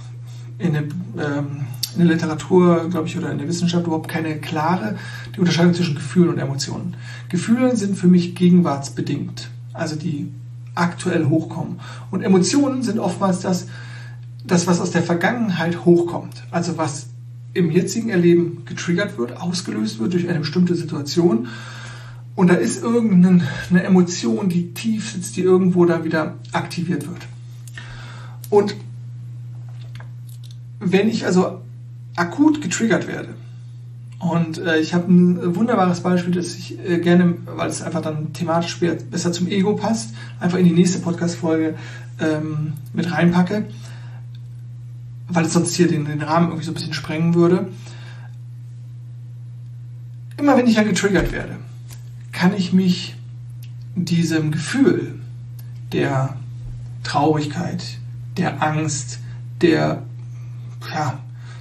in 0.59 0.73
der, 0.73 0.83
ähm, 0.83 1.64
in 1.95 2.05
der 2.05 2.15
Literatur, 2.15 2.89
glaube 2.89 3.07
ich, 3.07 3.17
oder 3.17 3.31
in 3.31 3.37
der 3.37 3.47
Wissenschaft 3.47 3.85
überhaupt 3.85 4.07
keine 4.07 4.37
klare 4.37 4.97
die 5.35 5.39
Unterscheidung 5.39 5.73
zwischen 5.73 5.95
Gefühlen 5.95 6.29
und 6.29 6.37
Emotionen. 6.37 6.95
Gefühle 7.29 7.75
sind 7.75 7.97
für 7.97 8.07
mich 8.07 8.35
gegenwartsbedingt, 8.35 9.49
also 9.73 9.95
die 9.95 10.31
aktuell 10.75 11.25
hochkommen. 11.25 11.79
Und 12.11 12.21
Emotionen 12.21 12.83
sind 12.83 12.99
oftmals 12.99 13.39
das, 13.39 13.67
das, 14.45 14.67
was 14.67 14.81
aus 14.81 14.91
der 14.91 15.03
Vergangenheit 15.03 15.85
hochkommt, 15.85 16.43
also 16.51 16.77
was 16.77 17.07
im 17.53 17.71
jetzigen 17.71 18.09
Erleben 18.09 18.63
getriggert 18.65 19.17
wird, 19.17 19.41
ausgelöst 19.41 19.99
wird 19.99 20.13
durch 20.13 20.27
eine 20.27 20.39
bestimmte 20.39 20.75
Situation. 20.75 21.47
Und 22.35 22.49
da 22.49 22.55
ist 22.55 22.83
irgendeine 22.83 23.83
Emotion, 23.83 24.49
die 24.49 24.73
tief 24.73 25.13
sitzt, 25.13 25.37
die 25.37 25.41
irgendwo 25.41 25.85
da 25.85 26.03
wieder 26.03 26.35
aktiviert 26.51 27.07
wird. 27.07 27.21
Und 28.49 28.75
wenn 30.79 31.07
ich 31.07 31.25
also 31.25 31.61
akut 32.15 32.61
getriggert 32.61 33.07
werde, 33.07 33.35
und 34.19 34.57
äh, 34.57 34.79
ich 34.79 34.93
habe 34.93 35.11
ein 35.11 35.55
wunderbares 35.55 35.99
Beispiel, 36.01 36.33
das 36.33 36.55
ich 36.55 36.79
äh, 36.83 36.99
gerne, 36.99 37.35
weil 37.45 37.69
es 37.69 37.81
einfach 37.81 38.01
dann 38.01 38.33
thematisch 38.33 38.79
besser 38.79 39.31
zum 39.31 39.47
Ego 39.47 39.75
passt, 39.75 40.15
einfach 40.39 40.57
in 40.57 40.65
die 40.65 40.71
nächste 40.71 40.99
Podcast-Folge 40.99 41.75
ähm, 42.19 42.73
mit 42.93 43.11
reinpacke, 43.11 43.65
weil 45.27 45.45
es 45.45 45.53
sonst 45.53 45.75
hier 45.75 45.87
den, 45.87 46.05
den 46.05 46.21
Rahmen 46.21 46.47
irgendwie 46.47 46.65
so 46.65 46.71
ein 46.71 46.75
bisschen 46.75 46.93
sprengen 46.93 47.35
würde. 47.35 47.67
Immer 50.37 50.57
wenn 50.57 50.67
ich 50.67 50.75
ja 50.75 50.83
getriggert 50.83 51.31
werde, 51.31 51.57
kann 52.31 52.55
ich 52.55 52.73
mich 52.73 53.15
diesem 53.95 54.51
Gefühl 54.51 55.19
der 55.91 56.35
Traurigkeit, 57.03 57.99
der 58.37 58.63
Angst, 58.63 59.19
der 59.61 60.01
ja, 60.93 61.19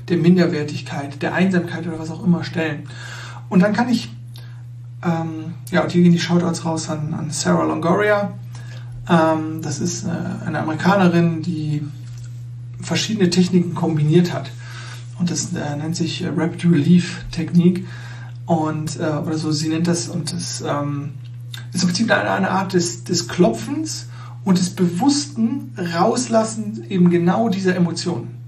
der 0.08 0.16
Minderwertigkeit, 0.18 1.23
der 1.23 1.34
Einsamkeit 1.34 1.87
oder 1.87 1.99
was 1.99 2.11
auch 2.11 2.25
immer 2.25 2.44
stellen. 2.44 2.88
Und 3.49 3.61
dann 3.61 3.73
kann 3.73 3.88
ich, 3.88 4.11
ähm, 5.02 5.54
ja, 5.70 5.82
und 5.82 5.92
hier 5.92 6.02
gehen 6.02 6.12
die 6.12 6.20
Shoutouts 6.20 6.64
raus 6.64 6.88
an, 6.88 7.14
an 7.14 7.30
Sarah 7.30 7.64
Longoria. 7.64 8.32
Ähm, 9.08 9.61
das 9.62 9.80
ist 9.80 10.04
äh, 10.04 10.11
eine 10.46 10.61
Amerikanerin, 10.61 11.42
die 11.42 11.82
verschiedene 12.80 13.30
Techniken 13.30 13.75
kombiniert 13.75 14.32
hat. 14.32 14.50
Und 15.18 15.30
das 15.30 15.52
äh, 15.52 15.76
nennt 15.76 15.96
sich 15.96 16.23
äh, 16.23 16.28
Rapid 16.28 16.64
Relief 16.64 17.25
Technik. 17.30 17.87
Und, 18.46 18.99
äh, 18.99 19.04
oder 19.04 19.38
so, 19.38 19.52
sie 19.52 19.68
nennt 19.68 19.87
das, 19.87 20.08
und 20.08 20.32
das 20.32 20.62
ähm, 20.66 21.12
ist 21.73 21.82
im 21.82 21.88
Prinzip 21.88 22.11
eine, 22.11 22.30
eine 22.30 22.50
Art 22.50 22.75
des, 22.75 23.04
des 23.04 23.28
Klopfens 23.28 24.08
und 24.44 24.58
des 24.58 24.70
bewussten 24.70 25.75
Rauslassens 25.94 26.80
eben 26.80 27.11
genau 27.11 27.49
dieser 27.49 27.75
Emotionen. 27.75 28.43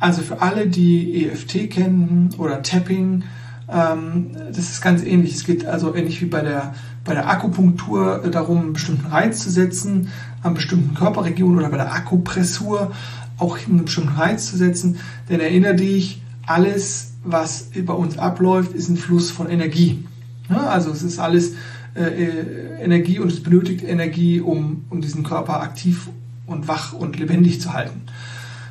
Also 0.00 0.22
für 0.22 0.40
alle, 0.40 0.68
die 0.68 1.24
EFT 1.24 1.70
kennen 1.70 2.30
oder 2.38 2.62
Tapping, 2.62 3.24
ähm, 3.70 4.30
das 4.48 4.70
ist 4.70 4.80
ganz 4.80 5.02
ähnlich. 5.02 5.34
Es 5.34 5.44
geht 5.44 5.66
also 5.66 5.94
ähnlich 5.94 6.20
wie 6.20 6.26
bei 6.26 6.40
der, 6.40 6.74
bei 7.04 7.14
der 7.14 7.28
Akupunktur 7.28 8.28
darum, 8.30 8.58
einen 8.60 8.72
bestimmten 8.74 9.06
Reiz 9.06 9.42
zu 9.42 9.50
setzen, 9.50 10.08
an 10.42 10.54
bestimmten 10.54 10.94
Körperregionen 10.94 11.58
oder 11.58 11.68
bei 11.68 11.76
der 11.76 11.92
Akupressur 11.92 12.92
auch 13.38 13.58
einen 13.66 13.84
bestimmten 13.84 14.14
Reiz 14.14 14.50
zu 14.50 14.56
setzen. 14.56 14.98
Denn 15.28 15.40
erinnere 15.40 15.74
dich, 15.74 16.22
alles, 16.46 17.12
was 17.24 17.70
bei 17.84 17.92
uns 17.92 18.18
abläuft, 18.18 18.72
ist 18.72 18.88
ein 18.88 18.96
Fluss 18.96 19.30
von 19.30 19.50
Energie. 19.50 20.04
Ja, 20.48 20.68
also 20.68 20.90
es 20.90 21.02
ist 21.02 21.18
alles 21.18 21.54
äh, 21.94 22.04
äh 22.04 22.82
Energie 22.82 23.18
und 23.18 23.30
es 23.30 23.42
benötigt 23.42 23.84
Energie, 23.84 24.40
um, 24.40 24.84
um 24.88 25.00
diesen 25.00 25.24
Körper 25.24 25.60
aktiv 25.60 26.08
und 26.46 26.68
wach 26.68 26.94
und 26.94 27.18
lebendig 27.18 27.60
zu 27.60 27.74
halten. 27.74 28.02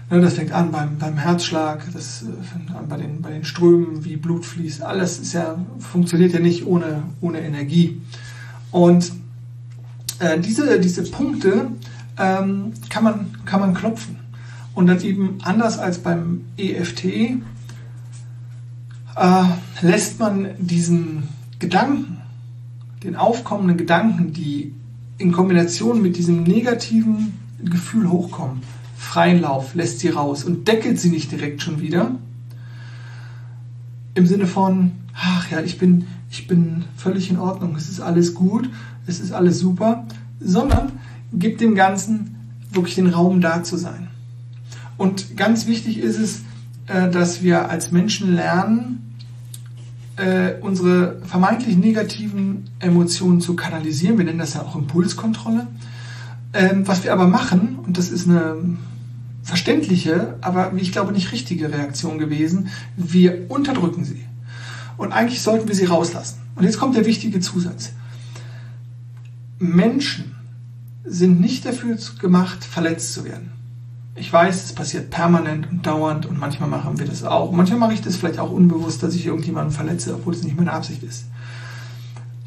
Das 0.09 0.35
fängt 0.35 0.53
an 0.53 0.71
beim, 0.71 0.97
beim 0.97 1.17
Herzschlag, 1.17 1.85
das 1.91 2.23
äh, 2.23 2.43
fängt 2.43 2.73
an 2.73 2.87
bei 2.87 2.95
den, 2.97 3.21
bei 3.21 3.29
den 3.29 3.43
Strömen, 3.43 4.05
wie 4.05 4.15
Blut 4.15 4.45
fließt. 4.45 4.81
Alles 4.81 5.19
ist 5.19 5.33
ja, 5.33 5.57
funktioniert 5.79 6.31
ja 6.31 6.39
nicht 6.39 6.65
ohne, 6.65 7.03
ohne 7.19 7.41
Energie. 7.41 8.01
Und 8.71 9.11
äh, 10.19 10.39
diese, 10.39 10.79
diese 10.79 11.03
Punkte 11.03 11.71
ähm, 12.17 12.71
kann, 12.89 13.03
man, 13.03 13.37
kann 13.45 13.59
man 13.59 13.73
klopfen. 13.73 14.17
Und 14.73 14.87
dann 14.87 15.01
eben 15.01 15.39
anders 15.43 15.77
als 15.77 15.99
beim 15.99 16.45
EFT 16.57 17.05
äh, 17.05 17.39
lässt 19.81 20.19
man 20.19 20.49
diesen 20.57 21.23
Gedanken, 21.59 22.21
den 23.03 23.15
aufkommenden 23.15 23.77
Gedanken, 23.77 24.31
die 24.33 24.73
in 25.17 25.31
Kombination 25.31 26.01
mit 26.01 26.15
diesem 26.15 26.43
negativen 26.43 27.33
Gefühl 27.63 28.09
hochkommen, 28.09 28.61
freien 29.07 29.41
Lauf, 29.41 29.73
lässt 29.73 29.99
sie 29.99 30.09
raus 30.09 30.43
und 30.43 30.67
deckelt 30.67 30.99
sie 30.99 31.09
nicht 31.09 31.31
direkt 31.31 31.61
schon 31.61 31.79
wieder. 31.79 32.11
Im 34.13 34.27
Sinne 34.27 34.47
von, 34.47 34.91
ach 35.13 35.49
ja, 35.49 35.61
ich 35.61 35.77
bin, 35.77 36.07
ich 36.29 36.47
bin 36.47 36.83
völlig 36.95 37.29
in 37.29 37.39
Ordnung, 37.39 37.75
es 37.75 37.89
ist 37.89 38.01
alles 38.01 38.33
gut, 38.33 38.69
es 39.05 39.19
ist 39.19 39.31
alles 39.31 39.59
super, 39.59 40.05
sondern 40.39 40.91
gibt 41.33 41.61
dem 41.61 41.73
Ganzen 41.73 42.35
wirklich 42.71 42.95
den 42.95 43.07
Raum 43.07 43.39
da 43.41 43.63
zu 43.63 43.77
sein. 43.77 44.09
Und 44.97 45.37
ganz 45.37 45.67
wichtig 45.67 45.99
ist 45.99 46.19
es, 46.19 46.41
äh, 46.87 47.09
dass 47.09 47.41
wir 47.41 47.69
als 47.69 47.91
Menschen 47.91 48.35
lernen, 48.35 49.15
äh, 50.17 50.55
unsere 50.61 51.21
vermeintlich 51.23 51.77
negativen 51.77 52.69
Emotionen 52.79 53.39
zu 53.39 53.55
kanalisieren. 53.55 54.17
Wir 54.17 54.25
nennen 54.25 54.39
das 54.39 54.55
ja 54.55 54.63
auch 54.63 54.75
Impulskontrolle. 54.75 55.67
Ähm, 56.53 56.87
was 56.87 57.03
wir 57.03 57.13
aber 57.13 57.27
machen, 57.27 57.77
und 57.85 57.97
das 57.97 58.09
ist 58.09 58.27
eine 58.27 58.57
verständliche, 59.47 60.35
aber 60.41 60.75
wie 60.75 60.81
ich 60.81 60.91
glaube 60.91 61.13
nicht 61.13 61.31
richtige 61.31 61.71
Reaktion 61.71 62.19
gewesen, 62.19 62.67
wir 62.97 63.49
unterdrücken 63.49 64.03
sie. 64.03 64.25
Und 64.97 65.13
eigentlich 65.13 65.41
sollten 65.41 65.69
wir 65.69 65.75
sie 65.75 65.85
rauslassen. 65.85 66.41
Und 66.55 66.65
jetzt 66.65 66.77
kommt 66.77 66.97
der 66.97 67.05
wichtige 67.05 67.39
Zusatz. 67.39 67.93
Menschen 69.57 70.35
sind 71.05 71.39
nicht 71.39 71.65
dafür 71.65 71.97
gemacht, 72.19 72.65
verletzt 72.65 73.13
zu 73.13 73.23
werden. 73.23 73.51
Ich 74.15 74.33
weiß, 74.33 74.65
es 74.65 74.73
passiert 74.73 75.11
permanent 75.11 75.69
und 75.71 75.87
dauernd 75.87 76.25
und 76.25 76.37
manchmal 76.37 76.67
machen 76.67 76.99
wir 76.99 77.05
das 77.05 77.23
auch. 77.23 77.53
Manchmal 77.53 77.79
mache 77.79 77.93
ich 77.93 78.01
das 78.01 78.17
vielleicht 78.17 78.39
auch 78.39 78.51
unbewusst, 78.51 79.01
dass 79.01 79.15
ich 79.15 79.25
irgendjemanden 79.25 79.71
verletze, 79.71 80.13
obwohl 80.13 80.33
es 80.33 80.43
nicht 80.43 80.57
meine 80.57 80.73
Absicht 80.73 81.03
ist. 81.03 81.27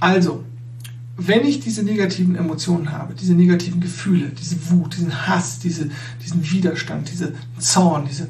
Also, 0.00 0.44
wenn 1.26 1.44
ich 1.44 1.60
diese 1.60 1.82
negativen 1.82 2.34
Emotionen 2.34 2.92
habe, 2.92 3.14
diese 3.14 3.34
negativen 3.34 3.80
Gefühle, 3.80 4.30
diese 4.30 4.70
Wut, 4.70 4.96
diesen 4.96 5.26
Hass, 5.26 5.58
diese, 5.58 5.90
diesen 6.24 6.50
Widerstand, 6.50 7.10
diese 7.10 7.34
Zorn, 7.58 8.06
diese 8.08 8.28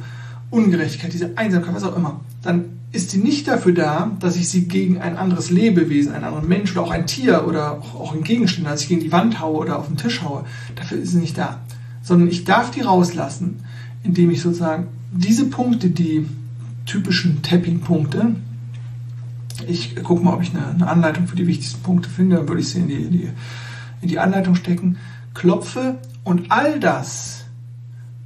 Ungerechtigkeit, 0.50 1.12
diese 1.12 1.36
Einsamkeit, 1.36 1.74
was 1.74 1.84
auch 1.84 1.96
immer, 1.96 2.20
dann 2.42 2.64
ist 2.92 3.10
sie 3.10 3.18
nicht 3.18 3.46
dafür 3.46 3.72
da, 3.72 4.10
dass 4.18 4.36
ich 4.36 4.48
sie 4.48 4.66
gegen 4.66 5.00
ein 5.00 5.16
anderes 5.16 5.50
Lebewesen, 5.50 6.12
einen 6.12 6.24
anderen 6.24 6.48
Mensch 6.48 6.72
oder 6.72 6.82
auch 6.82 6.90
ein 6.90 7.06
Tier 7.06 7.46
oder 7.46 7.78
auch, 7.78 7.94
auch 7.94 8.12
einen 8.12 8.24
Gegenstand, 8.24 8.66
als 8.66 8.82
ich 8.82 8.88
gegen 8.88 9.00
die 9.00 9.12
Wand 9.12 9.40
haue 9.40 9.58
oder 9.58 9.78
auf 9.78 9.86
den 9.86 9.96
Tisch 9.96 10.22
haue. 10.22 10.44
Dafür 10.74 10.98
ist 10.98 11.12
sie 11.12 11.18
nicht 11.18 11.38
da. 11.38 11.60
Sondern 12.02 12.28
ich 12.28 12.44
darf 12.44 12.72
die 12.72 12.80
rauslassen, 12.80 13.62
indem 14.02 14.30
ich 14.30 14.42
sozusagen 14.42 14.88
diese 15.12 15.44
Punkte, 15.44 15.90
die 15.90 16.26
typischen 16.86 17.42
Tapping-Punkte, 17.42 18.34
ich 19.68 19.96
gucke 20.02 20.24
mal, 20.24 20.34
ob 20.34 20.42
ich 20.42 20.54
eine, 20.54 20.68
eine, 20.68 20.86
Anleitung 20.86 21.26
für 21.26 21.36
die 21.36 21.46
wichtigsten 21.46 21.82
Punkte 21.82 22.08
finde, 22.08 22.36
dann 22.36 22.48
würde 22.48 22.60
ich 22.60 22.68
sie 22.68 22.80
in 22.80 22.88
die, 22.88 23.08
die, 23.08 23.30
in 24.00 24.08
die 24.08 24.18
Anleitung 24.18 24.54
stecken, 24.54 24.98
klopfe 25.34 25.98
und 26.24 26.50
all 26.50 26.80
das, 26.80 27.44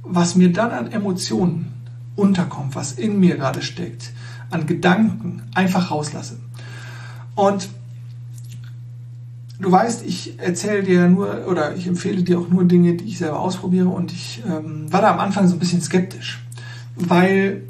was 0.03 0.35
mir 0.35 0.51
dann 0.51 0.71
an 0.71 0.91
Emotionen 0.91 1.73
unterkommt, 2.15 2.75
was 2.75 2.93
in 2.93 3.19
mir 3.19 3.37
gerade 3.37 3.61
steckt, 3.61 4.13
an 4.49 4.65
Gedanken 4.65 5.43
einfach 5.53 5.91
rauslasse. 5.91 6.39
Und 7.35 7.69
du 9.59 9.71
weißt, 9.71 10.05
ich 10.05 10.39
erzähle 10.39 10.83
dir 10.83 11.07
nur 11.07 11.47
oder 11.47 11.75
ich 11.75 11.87
empfehle 11.87 12.23
dir 12.23 12.39
auch 12.39 12.49
nur 12.49 12.65
Dinge, 12.65 12.93
die 12.95 13.05
ich 13.05 13.17
selber 13.17 13.39
ausprobiere 13.39 13.89
und 13.89 14.11
ich 14.11 14.43
ähm, 14.47 14.91
war 14.91 15.01
da 15.01 15.11
am 15.11 15.19
Anfang 15.19 15.47
so 15.47 15.55
ein 15.55 15.59
bisschen 15.59 15.81
skeptisch, 15.81 16.43
weil 16.95 17.63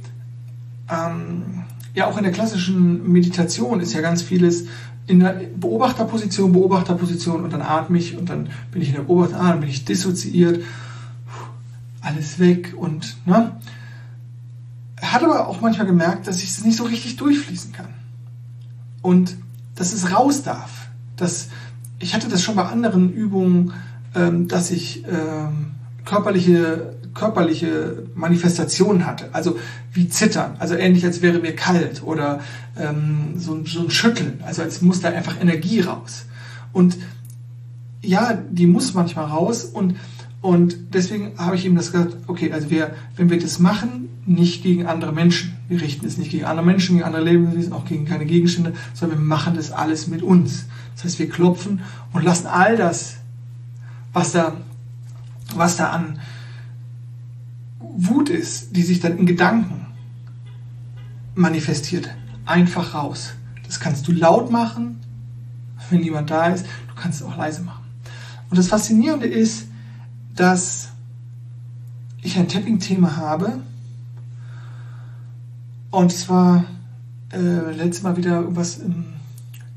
ähm, 0.90 1.65
ja 1.96 2.08
auch 2.08 2.18
in 2.18 2.24
der 2.24 2.32
klassischen 2.32 3.12
Meditation 3.12 3.80
ist 3.80 3.94
ja 3.94 4.02
ganz 4.02 4.22
vieles 4.22 4.66
in 5.08 5.20
der 5.20 5.42
Beobachterposition, 5.56 6.52
Beobachterposition 6.52 7.44
und 7.44 7.54
dann 7.54 7.62
atme 7.62 7.98
ich 7.98 8.18
und 8.18 8.30
dann 8.30 8.50
bin 8.72 8.82
ich 8.82 8.90
in 8.90 8.96
der 8.96 9.04
Beobachter, 9.04 9.40
ah, 9.40 9.50
dann 9.50 9.60
bin 9.62 9.70
ich 9.70 9.86
dissoziiert, 9.86 10.64
alles 12.02 12.40
weg 12.40 12.74
und 12.78 13.18
ne, 13.26 13.52
hat 15.02 15.24
aber 15.24 15.48
auch 15.48 15.62
manchmal 15.62 15.88
gemerkt, 15.88 16.28
dass 16.28 16.42
ich 16.42 16.50
es 16.50 16.64
nicht 16.64 16.78
so 16.78 16.84
richtig 16.84 17.18
durchfließen 17.18 17.72
kann. 17.72 17.94
Und 19.02 19.38
dass 19.76 19.94
es 19.94 20.12
raus 20.12 20.44
darf. 20.44 20.88
Dass, 21.16 21.50
ich 22.00 22.14
hatte 22.14 22.28
das 22.28 22.42
schon 22.42 22.56
bei 22.56 22.64
anderen 22.64 23.14
Übungen, 23.14 23.74
ähm, 24.16 24.48
dass 24.48 24.72
ich 24.72 25.04
ähm, 25.06 25.72
körperliche, 26.06 26.96
körperliche 27.16 28.04
Manifestationen 28.14 29.08
hatte. 29.08 29.30
Also 29.34 29.58
wie 29.92 30.08
Zittern, 30.10 30.58
also 30.60 30.76
ähnlich 30.76 31.06
als 31.06 31.22
wäre 31.24 31.40
mir 31.40 31.56
kalt 31.56 32.04
oder 32.04 32.42
ähm, 32.78 33.34
so, 33.38 33.66
so 33.66 33.82
ein 33.82 33.90
Schütteln, 33.90 34.42
also 34.46 34.62
als 34.62 34.82
muss 34.82 35.02
da 35.02 35.10
einfach 35.10 35.40
Energie 35.42 35.80
raus. 35.80 36.26
Und 36.74 36.98
ja, 38.02 38.38
die 38.52 38.68
muss 38.68 38.94
manchmal 38.94 39.26
raus 39.26 39.64
und 39.64 39.96
und 40.42 40.94
deswegen 40.94 41.40
habe 41.40 41.56
ich 41.56 41.66
ihm 41.66 41.76
das 41.76 41.92
gesagt, 41.92 42.18
okay, 42.28 42.52
also 42.52 42.70
wir, 42.70 42.94
wenn 43.16 43.32
wir 43.32 43.40
das 43.40 43.58
machen, 43.58 44.10
nicht 44.28 44.62
gegen 44.62 44.86
andere 44.86 45.12
Menschen. 45.12 45.58
Wir 45.68 45.82
richten 45.82 46.06
es 46.06 46.20
nicht 46.20 46.30
gegen 46.30 46.46
andere 46.46 46.64
Menschen, 46.64 46.98
gegen 46.98 47.04
andere 47.04 47.24
Lebewesen, 47.24 47.74
auch 47.74 47.86
gegen 47.86 48.06
keine 48.06 48.28
Gegenstände, 48.28 48.74
sondern 48.94 49.18
wir 49.18 49.26
machen 49.26 49.56
das 49.56 49.72
alles 49.72 50.06
mit 50.06 50.22
uns. 50.22 50.66
Das 50.94 51.06
heißt, 51.06 51.18
wir 51.18 51.30
klopfen 51.30 51.82
und 52.14 52.24
lassen 52.24 52.46
all 52.46 52.78
das, 52.78 53.16
was 54.14 54.34
da, 54.34 54.54
was 55.56 55.78
da 55.78 55.90
an 55.90 56.20
Wut 57.96 58.30
ist, 58.30 58.76
die 58.76 58.84
sich 58.84 59.00
dann 59.00 59.18
in 59.18 59.26
Gedanken 59.26 59.86
manifestiert, 61.34 62.10
einfach 62.46 62.94
raus. 62.94 63.34
Das 63.66 63.80
kannst 63.80 64.08
du 64.08 64.12
laut 64.12 64.52
machen, 64.52 65.00
wenn 65.90 66.02
niemand 66.02 66.30
da 66.30 66.48
ist. 66.48 66.66
Du 66.66 67.02
kannst 67.02 67.22
es 67.22 67.28
auch 67.28 67.38
leise 67.38 67.62
machen. 67.62 67.84
Und 68.50 68.58
das 68.58 68.68
Faszinierende 68.68 69.28
ist, 69.28 69.68
dass 70.36 70.90
ich 72.22 72.38
ein 72.38 72.48
Tapping-Thema 72.48 73.18
habe. 73.18 73.60
Und 75.92 76.12
zwar 76.12 76.66
äh, 77.32 77.72
letztes 77.72 78.04
Mal 78.04 78.18
wieder 78.18 78.42
irgendwas, 78.42 78.78
im, 78.78 79.06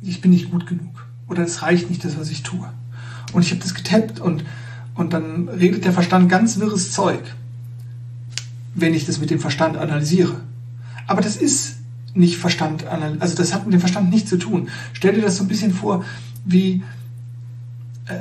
ich 0.02 0.20
bin 0.20 0.32
nicht 0.32 0.50
gut 0.50 0.66
genug. 0.66 1.06
Oder 1.28 1.44
es 1.44 1.62
reicht 1.62 1.90
nicht, 1.90 2.04
das, 2.04 2.18
was 2.18 2.30
ich 2.30 2.42
tue. 2.42 2.68
Und 3.32 3.42
ich 3.42 3.50
habe 3.50 3.60
das 3.60 3.74
getappt 3.74 4.20
und, 4.20 4.44
und 4.94 5.12
dann 5.12 5.48
redet 5.48 5.84
der 5.84 5.92
Verstand 5.92 6.28
ganz 6.28 6.58
wirres 6.58 6.92
Zeug, 6.92 7.22
wenn 8.80 8.94
ich 8.94 9.06
das 9.06 9.20
mit 9.20 9.30
dem 9.30 9.40
Verstand 9.40 9.76
analysiere. 9.76 10.40
Aber 11.06 11.20
das 11.20 11.36
ist 11.36 11.76
nicht 12.14 12.38
Verstand, 12.38 12.86
also 12.86 13.36
das 13.36 13.54
hat 13.54 13.64
mit 13.64 13.74
dem 13.74 13.80
Verstand 13.80 14.10
nichts 14.10 14.30
zu 14.30 14.38
tun. 14.38 14.68
Stell 14.92 15.14
dir 15.14 15.22
das 15.22 15.36
so 15.36 15.44
ein 15.44 15.48
bisschen 15.48 15.72
vor 15.72 16.04
wie 16.44 16.82
äh, 18.06 18.14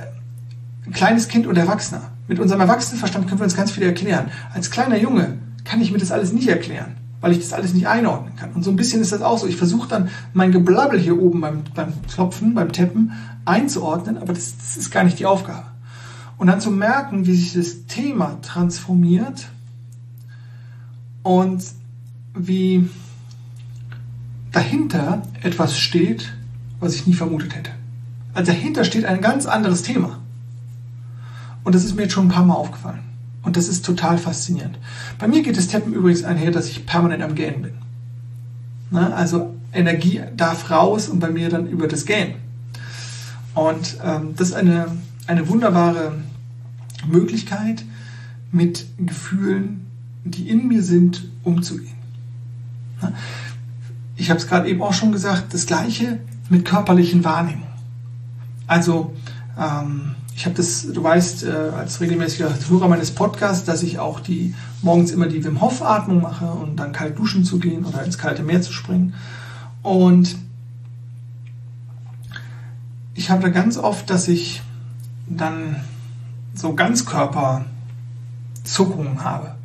ein 0.86 0.94
kleines 0.94 1.28
Kind 1.28 1.48
und 1.48 1.58
Erwachsener. 1.58 2.12
Mit 2.28 2.40
unserem 2.40 2.62
Erwachsenenverstand 2.62 3.28
können 3.28 3.40
wir 3.40 3.46
uns 3.46 3.56
ganz 3.56 3.72
viel 3.72 3.84
erklären. 3.84 4.32
Als 4.54 4.70
kleiner 4.70 4.98
Junge 4.98 5.38
kann 5.64 5.82
ich 5.82 5.92
mir 5.92 5.98
das 5.98 6.12
alles 6.12 6.34
nicht 6.34 6.48
erklären, 6.48 6.98
weil 7.22 7.32
ich 7.32 7.40
das 7.40 7.54
alles 7.54 7.74
nicht 7.74 7.88
einordnen 7.88 8.36
kann. 8.36 8.52
Und 8.52 8.64
so 8.64 8.70
ein 8.70 8.76
bisschen 8.76 9.02
ist 9.02 9.12
das 9.12 9.22
auch 9.22 9.38
so. 9.38 9.48
Ich 9.48 9.56
versuche 9.56 9.88
dann 9.88 10.10
mein 10.34 10.52
Geblabbel 10.52 11.00
hier 11.00 11.20
oben 11.20 11.42
beim, 11.42 11.64
beim 11.74 11.94
Klopfen, 12.14 12.54
beim 12.54 12.72
Tappen 12.72 13.14
einzuordnen, 13.46 14.18
aber 14.18 14.34
das, 14.34 14.58
das 14.58 14.78
ist 14.78 14.92
gar 14.92 15.04
nicht 15.04 15.20
die 15.20 15.26
Aufgabe. 15.26 15.66
Und 16.38 16.48
dann 16.48 16.62
zu 16.62 16.70
merken, 16.70 17.26
wie 17.26 17.36
sich 17.36 17.54
das 17.54 17.88
Thema 17.88 18.40
transformiert 18.42 19.48
und 21.28 21.62
wie 22.36 22.90
dahinter 24.54 25.24
etwas 25.44 25.78
steht, 25.78 26.32
was 26.80 26.96
ich 26.96 27.06
nie 27.06 27.16
vermutet 27.16 27.54
hätte. 27.54 27.72
Also 28.34 28.54
dahinter 28.54 28.86
steht 28.86 29.04
ein 29.04 29.20
ganz 29.20 29.46
anderes 29.46 29.82
Thema. 29.82 30.20
Und 31.66 31.76
das 31.76 31.84
ist 31.84 31.98
mir 31.98 32.04
jetzt 32.04 32.14
schon 32.14 32.28
ein 32.28 32.32
paar 32.32 32.46
Mal 32.46 32.54
aufgefallen. 32.54 33.02
Und 33.42 33.58
das 33.58 33.68
ist 33.68 33.86
total 33.86 34.18
faszinierend. 34.18 34.80
Bei 35.20 35.28
mir 35.28 35.44
geht 35.44 35.58
das 35.58 35.68
Tappen 35.68 35.92
übrigens 35.92 36.24
einher, 36.24 36.52
dass 36.52 36.70
ich 36.70 36.86
permanent 36.86 37.22
am 37.22 37.36
Gähnen 37.36 37.62
bin. 37.62 37.74
Ne? 38.92 39.14
Also 39.14 39.54
Energie 39.74 40.22
darf 40.38 40.72
raus 40.72 41.10
und 41.10 41.20
bei 41.20 41.30
mir 41.30 41.50
dann 41.50 41.68
über 41.68 41.90
das 41.90 42.06
Gähnen. 42.06 42.36
Und 43.54 43.98
ähm, 44.02 44.34
das 44.38 44.50
ist 44.50 44.54
eine, 44.54 44.86
eine 45.28 45.50
wunderbare 45.50 46.14
Möglichkeit, 47.06 47.84
mit 48.54 48.86
Gefühlen, 48.98 49.87
die 50.32 50.50
in 50.50 50.68
mir 50.68 50.84
sind, 50.84 51.30
umzugehen. 51.44 51.96
Ich 54.16 54.30
habe 54.30 54.40
es 54.40 54.48
gerade 54.48 54.68
eben 54.68 54.82
auch 54.82 54.94
schon 54.94 55.12
gesagt, 55.12 55.54
das 55.54 55.66
gleiche 55.66 56.20
mit 56.50 56.66
körperlichen 56.66 57.24
Wahrnehmungen. 57.24 57.68
Also 58.66 59.14
ähm, 59.60 60.16
ich 60.36 60.46
habe 60.46 60.56
das, 60.56 60.88
du 60.92 61.04
weißt, 61.04 61.46
äh, 61.46 61.72
als 61.76 62.00
regelmäßiger 62.00 62.54
Hörer 62.70 62.88
meines 62.88 63.12
Podcasts, 63.12 63.66
dass 63.66 63.82
ich 63.82 63.98
auch 64.00 64.20
die 64.20 64.54
morgens 64.82 65.12
immer 65.12 65.28
die 65.28 65.44
Wim 65.44 65.62
Hof 65.62 65.82
Atmung 65.82 66.22
mache 66.22 66.46
und 66.46 66.78
dann 66.78 66.92
kalt 66.92 67.18
duschen 67.18 67.44
zu 67.44 67.58
gehen 67.60 67.86
oder 67.86 68.04
ins 68.04 68.20
kalte 68.20 68.44
Meer 68.44 68.62
zu 68.62 68.72
springen. 68.72 69.16
Und 69.82 70.36
ich 73.16 73.32
habe 73.32 73.42
da 73.42 73.50
ganz 73.50 73.78
oft, 73.78 74.10
dass 74.12 74.28
ich 74.28 74.62
dann 75.28 75.78
so 76.54 76.76
Ganzkörperzuckungen 76.76 79.24
habe. 79.24 79.57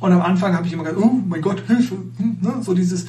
Und 0.00 0.12
am 0.12 0.22
Anfang 0.22 0.54
habe 0.54 0.66
ich 0.66 0.72
immer 0.72 0.84
gesagt, 0.84 1.02
oh 1.02 1.20
mein 1.26 1.40
Gott, 1.40 1.62
Hilfe, 1.66 1.96
hm, 2.16 2.38
ne? 2.40 2.54
so 2.60 2.74
dieses. 2.74 3.06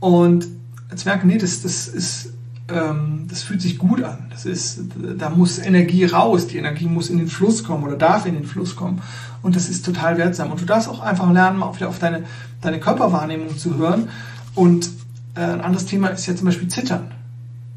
Und 0.00 0.46
jetzt 0.90 1.04
merke, 1.04 1.26
nee, 1.26 1.38
das, 1.38 1.62
das 1.62 1.88
ist 1.88 2.32
ähm, 2.68 3.26
das 3.28 3.42
fühlt 3.42 3.60
sich 3.60 3.78
gut 3.78 4.02
an. 4.02 4.26
Das 4.30 4.44
ist, 4.46 4.82
da 5.18 5.30
muss 5.30 5.58
Energie 5.58 6.04
raus. 6.04 6.46
Die 6.46 6.58
Energie 6.58 6.86
muss 6.86 7.10
in 7.10 7.18
den 7.18 7.28
Fluss 7.28 7.64
kommen 7.64 7.84
oder 7.84 7.96
darf 7.96 8.26
in 8.26 8.34
den 8.34 8.44
Fluss 8.44 8.76
kommen. 8.76 9.02
Und 9.42 9.56
das 9.56 9.68
ist 9.68 9.84
total 9.84 10.18
wertsam. 10.18 10.50
Und 10.50 10.60
du 10.60 10.64
darfst 10.64 10.88
auch 10.88 11.00
einfach 11.00 11.30
lernen, 11.30 11.58
mal 11.58 11.66
auf, 11.66 11.80
auf 11.82 11.98
deine, 11.98 12.24
deine 12.60 12.80
Körperwahrnehmung 12.80 13.56
zu 13.56 13.76
hören. 13.76 14.08
Und 14.54 14.90
äh, 15.34 15.40
ein 15.40 15.60
anderes 15.60 15.86
Thema 15.86 16.08
ist 16.08 16.26
ja 16.26 16.36
zum 16.36 16.46
Beispiel 16.46 16.68
Zittern. 16.68 17.12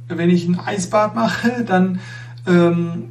Wenn 0.08 0.30
ich 0.30 0.48
ein 0.48 0.60
Eisbad 0.60 1.16
mache, 1.16 1.64
dann 1.66 2.00
ähm, 2.46 3.10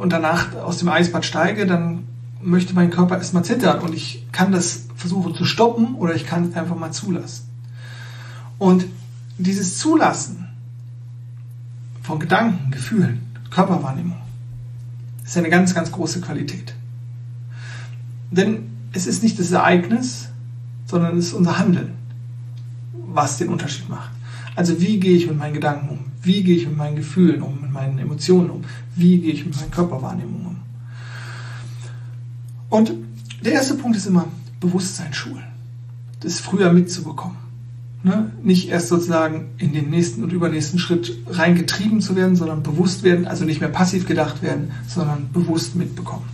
und 0.00 0.12
danach 0.12 0.54
aus 0.54 0.78
dem 0.78 0.88
Eisbad 0.88 1.24
steige, 1.24 1.66
dann 1.66 2.04
möchte 2.42 2.74
mein 2.74 2.90
Körper 2.90 3.18
erstmal 3.18 3.44
zittern 3.44 3.80
und 3.80 3.94
ich 3.94 4.26
kann 4.32 4.52
das 4.52 4.84
versuchen 4.96 5.34
zu 5.34 5.44
stoppen 5.44 5.94
oder 5.94 6.14
ich 6.14 6.26
kann 6.26 6.44
es 6.44 6.56
einfach 6.56 6.76
mal 6.76 6.92
zulassen. 6.92 7.48
Und 8.58 8.86
dieses 9.38 9.78
Zulassen 9.78 10.48
von 12.02 12.18
Gedanken, 12.18 12.70
Gefühlen, 12.70 13.20
Körperwahrnehmung 13.50 14.16
ist 15.24 15.36
eine 15.36 15.50
ganz, 15.50 15.74
ganz 15.74 15.92
große 15.92 16.20
Qualität. 16.20 16.74
Denn 18.30 18.70
es 18.92 19.06
ist 19.06 19.22
nicht 19.22 19.38
das 19.38 19.50
Ereignis, 19.52 20.28
sondern 20.86 21.16
es 21.18 21.28
ist 21.28 21.34
unser 21.34 21.58
Handeln, 21.58 21.92
was 22.92 23.38
den 23.38 23.48
Unterschied 23.48 23.88
macht. 23.88 24.10
Also 24.56 24.80
wie 24.80 24.98
gehe 24.98 25.16
ich 25.16 25.26
mit 25.26 25.38
meinen 25.38 25.54
Gedanken 25.54 25.88
um? 25.88 25.98
Wie 26.22 26.42
gehe 26.42 26.56
ich 26.56 26.66
mit 26.66 26.76
meinen 26.76 26.96
Gefühlen 26.96 27.42
um, 27.42 27.60
mit 27.60 27.72
meinen 27.72 27.98
Emotionen 27.98 28.50
um? 28.50 28.64
Wie 28.94 29.18
gehe 29.20 29.32
ich 29.32 29.44
mit 29.44 29.56
meinen 29.56 29.70
Körperwahrnehmungen 29.70 30.46
um? 30.46 30.59
Und 32.70 32.92
der 33.44 33.52
erste 33.52 33.74
Punkt 33.74 33.96
ist 33.96 34.06
immer 34.06 34.26
Bewusstsein 34.60 35.12
schulen. 35.12 35.44
Das 36.20 36.40
früher 36.40 36.72
mitzubekommen. 36.72 37.36
Ne? 38.02 38.32
Nicht 38.42 38.68
erst 38.68 38.88
sozusagen 38.88 39.50
in 39.58 39.74
den 39.74 39.90
nächsten 39.90 40.22
und 40.22 40.32
übernächsten 40.32 40.78
Schritt 40.78 41.18
reingetrieben 41.26 42.00
zu 42.00 42.16
werden, 42.16 42.36
sondern 42.36 42.62
bewusst 42.62 43.02
werden, 43.02 43.26
also 43.26 43.44
nicht 43.44 43.60
mehr 43.60 43.68
passiv 43.68 44.06
gedacht 44.06 44.42
werden, 44.42 44.70
sondern 44.88 45.30
bewusst 45.32 45.76
mitbekommen. 45.76 46.24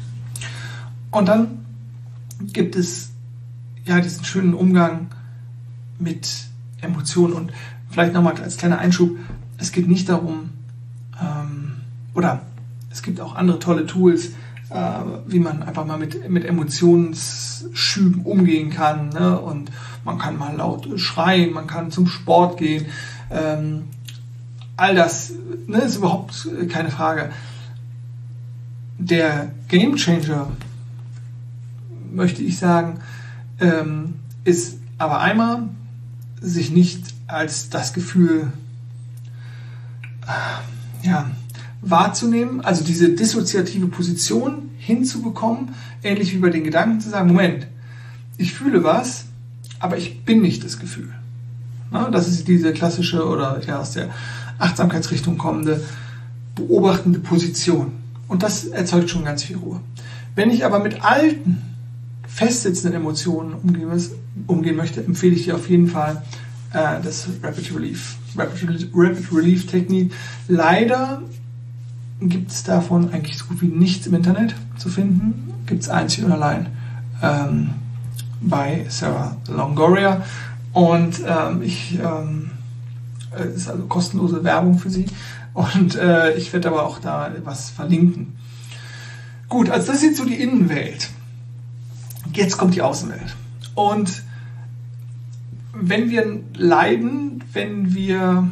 Und 1.11 1.27
dann 1.27 1.64
gibt 2.53 2.77
es 2.77 3.11
ja, 3.85 4.01
diesen 4.01 4.25
schönen 4.25 4.55
Umgang 4.55 5.09
mit 5.99 6.29
Emotionen. 6.81 7.33
Und 7.33 7.53
vielleicht 7.90 8.12
nochmal 8.12 8.35
als 8.40 8.57
kleiner 8.57 8.79
Einschub, 8.79 9.16
es 9.59 9.72
geht 9.72 9.88
nicht 9.88 10.09
darum, 10.09 10.51
ähm, 11.20 11.77
oder 12.14 12.42
es 12.90 13.03
gibt 13.03 13.20
auch 13.20 13.35
andere 13.35 13.59
tolle 13.59 13.87
Tools, 13.87 14.31
wie 15.26 15.38
man 15.38 15.62
einfach 15.62 15.85
mal 15.85 15.98
mit, 15.98 16.29
mit 16.29 16.44
Emotionsschüben 16.44 18.22
umgehen 18.22 18.70
kann. 18.70 19.11
Ne? 19.11 19.38
Und 19.38 19.70
man 20.05 20.18
kann 20.18 20.38
mal 20.38 20.57
laut 20.57 20.88
schreien, 20.98 21.52
man 21.52 21.66
kann 21.66 21.90
zum 21.90 22.07
Sport 22.07 22.59
gehen. 22.59 22.87
Ähm, 23.31 23.85
all 24.76 24.94
das 24.94 25.33
ne, 25.66 25.79
ist 25.79 25.96
überhaupt 25.96 26.48
keine 26.68 26.90
Frage. 26.90 27.31
Der 28.98 29.52
Game 29.68 29.96
Changer, 29.96 30.48
möchte 32.12 32.42
ich 32.42 32.59
sagen, 32.59 33.00
ähm, 33.61 34.14
ist 34.44 34.79
aber 34.98 35.20
einmal 35.20 35.68
sich 36.40 36.70
nicht 36.70 37.14
als 37.26 37.68
das 37.70 37.92
Gefühl 37.92 38.52
äh, 40.26 41.07
ja, 41.07 41.31
wahrzunehmen, 41.90 42.61
also 42.61 42.85
diese 42.85 43.11
dissoziative 43.11 43.87
Position 43.87 44.70
hinzubekommen, 44.79 45.75
ähnlich 46.03 46.35
wie 46.35 46.38
bei 46.38 46.51
den 46.51 46.64
Gedanken 46.64 47.01
zu 47.01 47.11
sagen, 47.11 47.29
Moment, 47.29 47.66
ich 48.38 48.53
fühle 48.53 48.85
was, 48.85 49.27
aber 49.79 49.96
ich 49.96 50.25
bin 50.25 50.42
nicht 50.42 50.64
das 50.64 50.79
Gefühl. 50.79 51.11
Na, 51.90 52.11
das 52.11 52.29
ist 52.29 52.49
diese 52.49 52.72
klassische 52.72 53.27
oder 53.27 53.61
ja 53.66 53.79
aus 53.81 53.92
der 53.92 54.11
Achtsamkeitsrichtung 54.59 55.38
kommende 55.38 55.83
beobachtende 56.55 57.20
Position. 57.20 57.92
Und 58.29 58.42
das 58.42 58.64
erzeugt 58.64 59.11
schon 59.11 59.25
ganz 59.25 59.44
viel 59.44 59.57
Ruhe. 59.57 59.81
Wenn 60.35 60.51
ich 60.51 60.64
aber 60.64 60.81
mit 60.81 61.05
alten, 61.05 61.62
festsitzenden 62.27 63.01
Emotionen 63.01 63.55
umgehen, 63.55 63.88
umgehen 64.46 64.77
möchte, 64.77 65.05
empfehle 65.05 65.35
ich 65.35 65.44
dir 65.44 65.55
auf 65.55 65.68
jeden 65.70 65.87
Fall 65.87 66.22
äh, 66.72 67.01
das 67.03 67.29
Rapid 67.42 67.75
Relief. 67.75 68.16
Rapid, 68.37 68.90
Rapid 68.94 69.33
Relief 69.33 69.66
Technik. 69.66 70.12
Leider 70.49 71.22
gibt 72.20 72.50
es 72.50 72.62
davon 72.62 73.12
eigentlich 73.12 73.38
so 73.38 73.46
gut 73.46 73.62
wie 73.62 73.66
nichts 73.66 74.07
im 74.07 74.14
Internet 74.14 74.55
zu 74.79 74.88
finden. 74.88 75.52
Gibt 75.66 75.83
es 75.83 75.88
einzig 75.88 76.24
und 76.24 76.33
allein 76.33 76.68
ähm, 77.22 77.70
bei 78.40 78.87
Sarah 78.88 79.37
Longoria. 79.48 80.24
Und 80.72 81.20
ähm, 81.26 81.62
ich, 81.62 81.98
ähm, 81.98 82.50
es 83.33 83.57
ist 83.57 83.68
also 83.68 83.85
kostenlose 83.85 84.44
Werbung 84.44 84.79
für 84.79 84.90
sie. 84.90 85.07
Und 85.55 85.94
äh, 85.96 86.35
ich 86.35 86.52
werde 86.52 86.68
aber 86.68 86.85
auch 86.85 86.98
da 86.98 87.31
was 87.44 87.70
verlinken. 87.70 88.37
Gut, 89.48 89.70
also 89.70 89.92
das 89.92 90.02
ist 90.02 90.16
so 90.16 90.24
die 90.24 90.35
Innenwelt. 90.35 91.11
Jetzt 92.33 92.59
kommt 92.59 92.74
die 92.74 92.83
Außenwelt. 92.83 93.37
Und 93.74 94.22
wenn 95.72 96.11
wir 96.11 96.40
leiden, 96.55 97.44
wenn 97.52 97.94
wir 97.94 98.50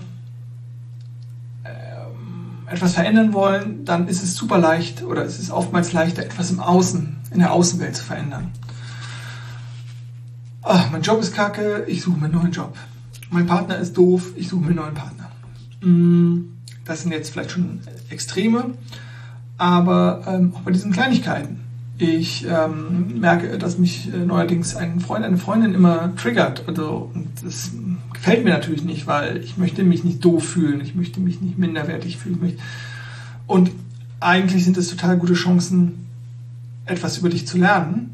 etwas 2.66 2.94
verändern 2.94 3.32
wollen, 3.32 3.84
dann 3.84 4.08
ist 4.08 4.22
es 4.22 4.34
super 4.34 4.58
leicht 4.58 5.02
oder 5.02 5.24
es 5.24 5.38
ist 5.38 5.50
oftmals 5.50 5.92
leichter, 5.92 6.22
etwas 6.22 6.50
im 6.50 6.60
Außen, 6.60 7.16
in 7.30 7.38
der 7.38 7.52
Außenwelt 7.52 7.96
zu 7.96 8.04
verändern. 8.04 8.52
Ach, 10.62 10.90
mein 10.90 11.02
Job 11.02 11.20
ist 11.20 11.34
kacke, 11.34 11.84
ich 11.86 12.02
suche 12.02 12.18
mir 12.18 12.26
einen 12.26 12.34
neuen 12.34 12.52
Job. 12.52 12.74
Mein 13.30 13.46
Partner 13.46 13.78
ist 13.78 13.96
doof, 13.96 14.32
ich 14.36 14.48
suche 14.48 14.62
mir 14.62 14.68
einen 14.68 14.76
neuen 14.76 14.94
Partner. 14.94 15.30
Mm, 15.82 16.54
das 16.84 17.02
sind 17.02 17.12
jetzt 17.12 17.30
vielleicht 17.30 17.50
schon 17.50 17.80
Extreme, 18.08 18.74
aber 19.58 20.22
ähm, 20.26 20.54
auch 20.54 20.60
bei 20.60 20.70
diesen 20.70 20.92
Kleinigkeiten. 20.92 21.63
Ich 21.96 22.44
ähm, 22.48 23.20
merke, 23.20 23.56
dass 23.56 23.78
mich 23.78 24.12
äh, 24.12 24.16
neuerdings 24.18 24.74
ein 24.74 24.98
Freund, 24.98 25.24
eine 25.24 25.38
Freundin 25.38 25.74
immer 25.74 26.14
triggert. 26.16 26.64
Also, 26.66 27.12
das 27.42 27.70
gefällt 28.12 28.42
mir 28.42 28.50
natürlich 28.50 28.82
nicht, 28.82 29.06
weil 29.06 29.36
ich 29.36 29.56
möchte 29.58 29.84
mich 29.84 30.02
nicht 30.02 30.24
doof 30.24 30.44
fühlen, 30.44 30.80
ich 30.80 30.96
möchte 30.96 31.20
mich 31.20 31.40
nicht 31.40 31.56
minderwertig 31.56 32.16
fühlen. 32.16 32.58
Und 33.46 33.70
eigentlich 34.18 34.64
sind 34.64 34.76
es 34.76 34.88
total 34.88 35.18
gute 35.18 35.34
Chancen, 35.34 36.06
etwas 36.86 37.18
über 37.18 37.28
dich 37.28 37.46
zu 37.46 37.58
lernen. 37.58 38.10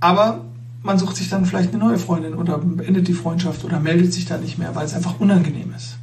Aber 0.00 0.44
man 0.82 0.98
sucht 0.98 1.16
sich 1.16 1.30
dann 1.30 1.46
vielleicht 1.46 1.70
eine 1.72 1.82
neue 1.82 1.98
Freundin 1.98 2.34
oder 2.34 2.58
beendet 2.58 3.08
die 3.08 3.14
Freundschaft 3.14 3.64
oder 3.64 3.80
meldet 3.80 4.12
sich 4.12 4.26
da 4.26 4.36
nicht 4.36 4.58
mehr, 4.58 4.74
weil 4.74 4.84
es 4.84 4.94
einfach 4.94 5.20
unangenehm 5.20 5.72
ist. 5.74 5.96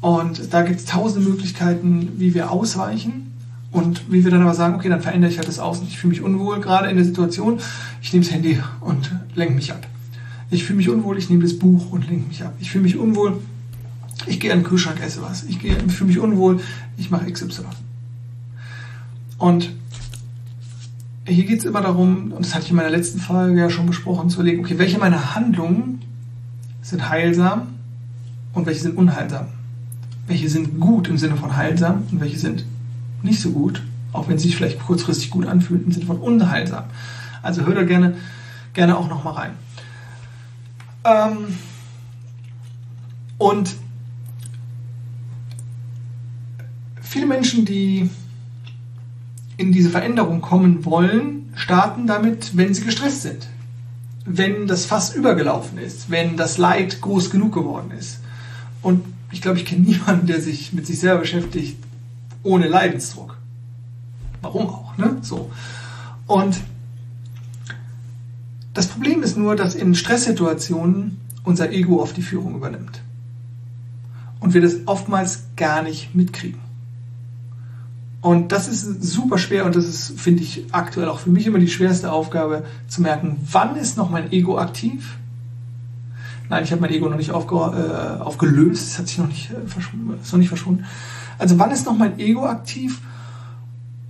Und 0.00 0.54
da 0.54 0.62
gibt 0.62 0.80
es 0.80 0.86
tausende 0.86 1.28
Möglichkeiten, 1.28 2.12
wie 2.16 2.32
wir 2.32 2.50
ausweichen 2.50 3.25
und 3.76 4.10
wie 4.10 4.24
wir 4.24 4.30
dann 4.30 4.40
aber 4.40 4.54
sagen, 4.54 4.74
okay, 4.74 4.88
dann 4.88 5.02
verändere 5.02 5.30
ich 5.30 5.36
halt 5.36 5.48
das 5.48 5.58
Außen. 5.58 5.86
Ich 5.86 5.98
fühle 5.98 6.12
mich 6.12 6.22
unwohl 6.22 6.60
gerade 6.60 6.88
in 6.88 6.96
der 6.96 7.04
Situation, 7.04 7.60
ich 8.00 8.10
nehme 8.10 8.24
das 8.24 8.32
Handy 8.32 8.58
und 8.80 9.14
lenke 9.34 9.54
mich 9.54 9.70
ab. 9.70 9.86
Ich 10.50 10.64
fühle 10.64 10.78
mich 10.78 10.88
unwohl, 10.88 11.18
ich 11.18 11.28
nehme 11.28 11.42
das 11.42 11.58
Buch 11.58 11.92
und 11.92 12.08
lenke 12.08 12.26
mich 12.26 12.42
ab. 12.42 12.54
Ich 12.58 12.70
fühle 12.70 12.84
mich 12.84 12.96
unwohl, 12.96 13.38
ich 14.26 14.40
gehe 14.40 14.50
an 14.50 14.60
den 14.60 14.64
Kühlschrank, 14.64 15.02
esse 15.02 15.20
was. 15.20 15.44
Ich 15.44 15.58
fühle 15.58 16.06
mich 16.06 16.18
unwohl, 16.18 16.60
ich 16.96 17.10
mache 17.10 17.30
XY. 17.30 17.64
Und 19.36 19.70
hier 21.26 21.44
geht 21.44 21.58
es 21.58 21.66
immer 21.66 21.82
darum, 21.82 22.32
und 22.32 22.46
das 22.46 22.54
hatte 22.54 22.64
ich 22.64 22.70
in 22.70 22.76
meiner 22.76 22.88
letzten 22.88 23.20
Folge 23.20 23.60
ja 23.60 23.68
schon 23.68 23.84
besprochen, 23.84 24.30
zu 24.30 24.36
überlegen, 24.36 24.60
okay, 24.60 24.78
welche 24.78 24.96
meiner 24.96 25.34
Handlungen 25.34 26.00
sind 26.80 27.10
heilsam 27.10 27.74
und 28.54 28.64
welche 28.64 28.80
sind 28.80 28.96
unheilsam? 28.96 29.48
Welche 30.26 30.48
sind 30.48 30.80
gut 30.80 31.08
im 31.08 31.18
Sinne 31.18 31.36
von 31.36 31.58
heilsam 31.58 32.04
und 32.10 32.22
welche 32.22 32.38
sind 32.38 32.64
nicht 33.26 33.40
so 33.40 33.50
gut, 33.50 33.82
auch 34.12 34.28
wenn 34.28 34.38
sie 34.38 34.48
sich 34.48 34.56
vielleicht 34.56 34.80
kurzfristig 34.80 35.30
gut 35.30 35.46
anfühlt, 35.46 35.84
im 35.84 35.92
Sinne 35.92 36.06
von 36.06 36.18
unheilsam. 36.18 36.84
Also 37.42 37.66
hör 37.66 37.74
da 37.74 37.82
gerne, 37.82 38.16
gerne 38.72 38.96
auch 38.96 39.08
nochmal 39.08 39.34
rein. 39.34 39.50
Ähm, 41.04 41.54
und 43.38 43.76
viele 47.00 47.26
Menschen, 47.26 47.64
die 47.64 48.10
in 49.56 49.72
diese 49.72 49.90
Veränderung 49.90 50.40
kommen 50.40 50.84
wollen, 50.84 51.50
starten 51.54 52.06
damit, 52.06 52.56
wenn 52.56 52.74
sie 52.74 52.84
gestresst 52.84 53.22
sind. 53.22 53.48
Wenn 54.24 54.66
das 54.66 54.86
Fass 54.86 55.14
übergelaufen 55.14 55.78
ist, 55.78 56.10
wenn 56.10 56.36
das 56.36 56.58
Leid 56.58 57.00
groß 57.00 57.30
genug 57.30 57.54
geworden 57.54 57.92
ist. 57.96 58.20
Und 58.82 59.04
ich 59.30 59.40
glaube, 59.40 59.58
ich 59.58 59.64
kenne 59.64 59.82
niemanden, 59.86 60.26
der 60.26 60.40
sich 60.40 60.72
mit 60.72 60.86
sich 60.86 60.98
selber 60.98 61.20
beschäftigt, 61.20 61.78
ohne 62.42 62.68
Leidensdruck. 62.68 63.36
Warum 64.42 64.68
auch, 64.68 64.96
ne? 64.96 65.18
So. 65.22 65.50
Und 66.26 66.56
das 68.74 68.88
Problem 68.88 69.22
ist 69.22 69.36
nur, 69.36 69.56
dass 69.56 69.74
in 69.74 69.94
Stresssituationen 69.94 71.20
unser 71.44 71.70
Ego 71.70 72.02
oft 72.02 72.16
die 72.16 72.22
Führung 72.22 72.56
übernimmt. 72.56 73.00
Und 74.40 74.52
wir 74.52 74.60
das 74.60 74.86
oftmals 74.86 75.44
gar 75.56 75.82
nicht 75.82 76.14
mitkriegen. 76.14 76.60
Und 78.20 78.50
das 78.50 78.66
ist 78.66 79.04
super 79.04 79.38
schwer 79.38 79.66
und 79.66 79.76
das 79.76 79.86
ist, 79.86 80.20
finde 80.20 80.42
ich, 80.42 80.66
aktuell 80.72 81.08
auch 81.08 81.20
für 81.20 81.30
mich 81.30 81.46
immer 81.46 81.60
die 81.60 81.68
schwerste 81.68 82.10
Aufgabe, 82.10 82.64
zu 82.88 83.00
merken, 83.00 83.36
wann 83.50 83.76
ist 83.76 83.96
noch 83.96 84.10
mein 84.10 84.32
Ego 84.32 84.58
aktiv? 84.58 85.16
Nein, 86.48 86.64
ich 86.64 86.72
habe 86.72 86.80
mein 86.80 86.90
Ego 86.90 87.08
noch 87.08 87.16
nicht 87.16 87.30
aufge, 87.30 87.54
äh, 87.54 88.20
aufgelöst, 88.20 88.88
es 88.88 88.98
hat 88.98 89.08
sich 89.08 89.18
noch 89.18 89.28
nicht, 89.28 89.50
äh, 89.50 90.20
ist 90.20 90.32
noch 90.32 90.38
nicht 90.38 90.48
verschwunden. 90.48 90.84
Also 91.38 91.58
wann 91.58 91.70
ist 91.70 91.86
noch 91.86 91.96
mein 91.96 92.18
Ego 92.18 92.46
aktiv 92.46 93.00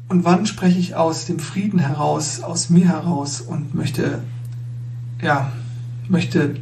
und 0.08 0.24
wann 0.24 0.46
spreche 0.46 0.78
ich 0.78 0.94
aus 0.94 1.26
dem 1.26 1.38
Frieden 1.38 1.78
heraus, 1.78 2.40
aus 2.40 2.70
mir 2.70 2.88
heraus 2.88 3.40
und 3.40 3.74
möchte, 3.74 4.22
ja, 5.20 5.52
möchte, 6.08 6.56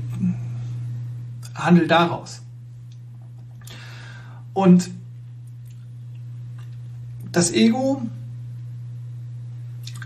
handel 1.54 1.86
daraus. 1.86 2.40
Und 4.54 4.90
das 7.32 7.52
Ego, 7.52 8.00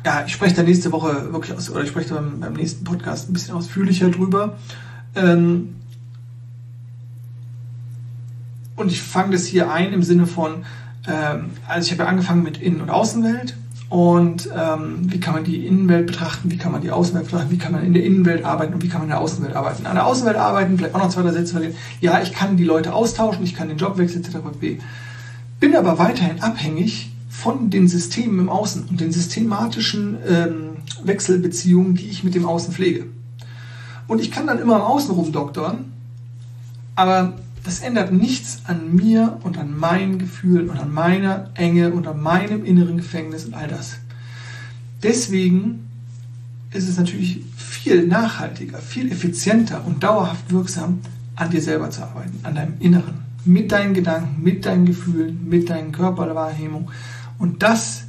ja, 0.04 0.24
ich 0.26 0.32
spreche 0.32 0.56
da 0.56 0.62
nächste 0.62 0.90
Woche 0.90 1.32
wirklich 1.32 1.56
aus, 1.56 1.70
oder 1.70 1.82
ich 1.82 1.90
spreche 1.90 2.14
beim, 2.14 2.40
beim 2.40 2.54
nächsten 2.54 2.84
Podcast 2.84 3.28
ein 3.28 3.34
bisschen 3.34 3.54
ausführlicher 3.54 4.10
drüber. 4.10 4.56
Ähm, 5.14 5.76
und 8.78 8.90
ich 8.90 9.02
fange 9.02 9.32
das 9.32 9.44
hier 9.46 9.70
ein 9.70 9.92
im 9.92 10.02
Sinne 10.02 10.26
von, 10.26 10.64
ähm, 11.06 11.50
also 11.66 11.86
ich 11.86 11.92
habe 11.92 12.04
ja 12.04 12.08
angefangen 12.08 12.42
mit 12.42 12.58
Innen- 12.58 12.80
und 12.80 12.90
Außenwelt 12.90 13.56
und 13.90 14.48
ähm, 14.56 15.10
wie 15.10 15.18
kann 15.18 15.34
man 15.34 15.44
die 15.44 15.66
Innenwelt 15.66 16.06
betrachten, 16.06 16.50
wie 16.50 16.58
kann 16.58 16.72
man 16.72 16.82
die 16.82 16.90
Außenwelt 16.90 17.26
betrachten, 17.26 17.50
wie 17.50 17.58
kann 17.58 17.72
man 17.72 17.84
in 17.84 17.94
der 17.94 18.04
Innenwelt 18.04 18.44
arbeiten 18.44 18.74
und 18.74 18.82
wie 18.82 18.88
kann 18.88 19.00
man 19.00 19.08
in 19.08 19.10
der 19.10 19.20
Außenwelt 19.20 19.56
arbeiten. 19.56 19.86
An 19.86 19.94
der 19.94 20.06
Außenwelt 20.06 20.36
arbeiten, 20.36 20.76
vielleicht 20.76 20.94
auch 20.94 21.02
noch 21.02 21.08
zwei, 21.08 21.22
drei 21.22 21.32
Sätze 21.32 21.52
verlieren. 21.52 21.74
Ja, 22.00 22.20
ich 22.22 22.32
kann 22.32 22.56
die 22.56 22.64
Leute 22.64 22.92
austauschen, 22.92 23.42
ich 23.44 23.54
kann 23.54 23.68
den 23.68 23.78
Job 23.78 23.98
wechseln, 23.98 24.24
etc. 24.24 24.36
Bin 25.58 25.74
aber 25.74 25.98
weiterhin 25.98 26.40
abhängig 26.42 27.12
von 27.30 27.70
den 27.70 27.88
Systemen 27.88 28.38
im 28.40 28.48
Außen 28.48 28.84
und 28.90 29.00
den 29.00 29.12
systematischen 29.12 30.18
ähm, 30.28 30.76
Wechselbeziehungen, 31.02 31.94
die 31.94 32.08
ich 32.08 32.24
mit 32.24 32.34
dem 32.34 32.44
Außen 32.44 32.72
pflege. 32.72 33.06
Und 34.06 34.20
ich 34.20 34.30
kann 34.30 34.46
dann 34.46 34.58
immer 34.58 34.76
im 34.76 34.82
Außen 34.82 35.10
rumdoktern, 35.10 35.92
aber 36.94 37.34
das 37.68 37.80
ändert 37.80 38.12
nichts 38.12 38.62
an 38.64 38.96
mir 38.96 39.40
und 39.42 39.58
an 39.58 39.78
meinen 39.78 40.18
Gefühlen 40.18 40.70
und 40.70 40.78
an 40.78 40.90
meiner 40.90 41.50
Enge 41.52 41.90
und 41.92 42.06
an 42.06 42.18
meinem 42.22 42.64
inneren 42.64 42.96
Gefängnis 42.96 43.44
und 43.44 43.52
all 43.52 43.68
das. 43.68 43.98
Deswegen 45.02 45.86
ist 46.72 46.88
es 46.88 46.96
natürlich 46.96 47.42
viel 47.58 48.06
nachhaltiger, 48.06 48.78
viel 48.78 49.12
effizienter 49.12 49.84
und 49.86 50.02
dauerhaft 50.02 50.50
wirksam 50.50 51.00
an 51.36 51.50
dir 51.50 51.60
selber 51.60 51.90
zu 51.90 52.04
arbeiten, 52.04 52.40
an 52.42 52.54
deinem 52.54 52.80
Inneren, 52.80 53.16
mit 53.44 53.70
deinen 53.70 53.92
Gedanken, 53.92 54.42
mit 54.42 54.64
deinen 54.64 54.86
Gefühlen, 54.86 55.46
mit 55.46 55.68
deinen 55.68 55.92
Körperwahrnehmung 55.92 56.90
und 57.38 57.62
das 57.62 58.04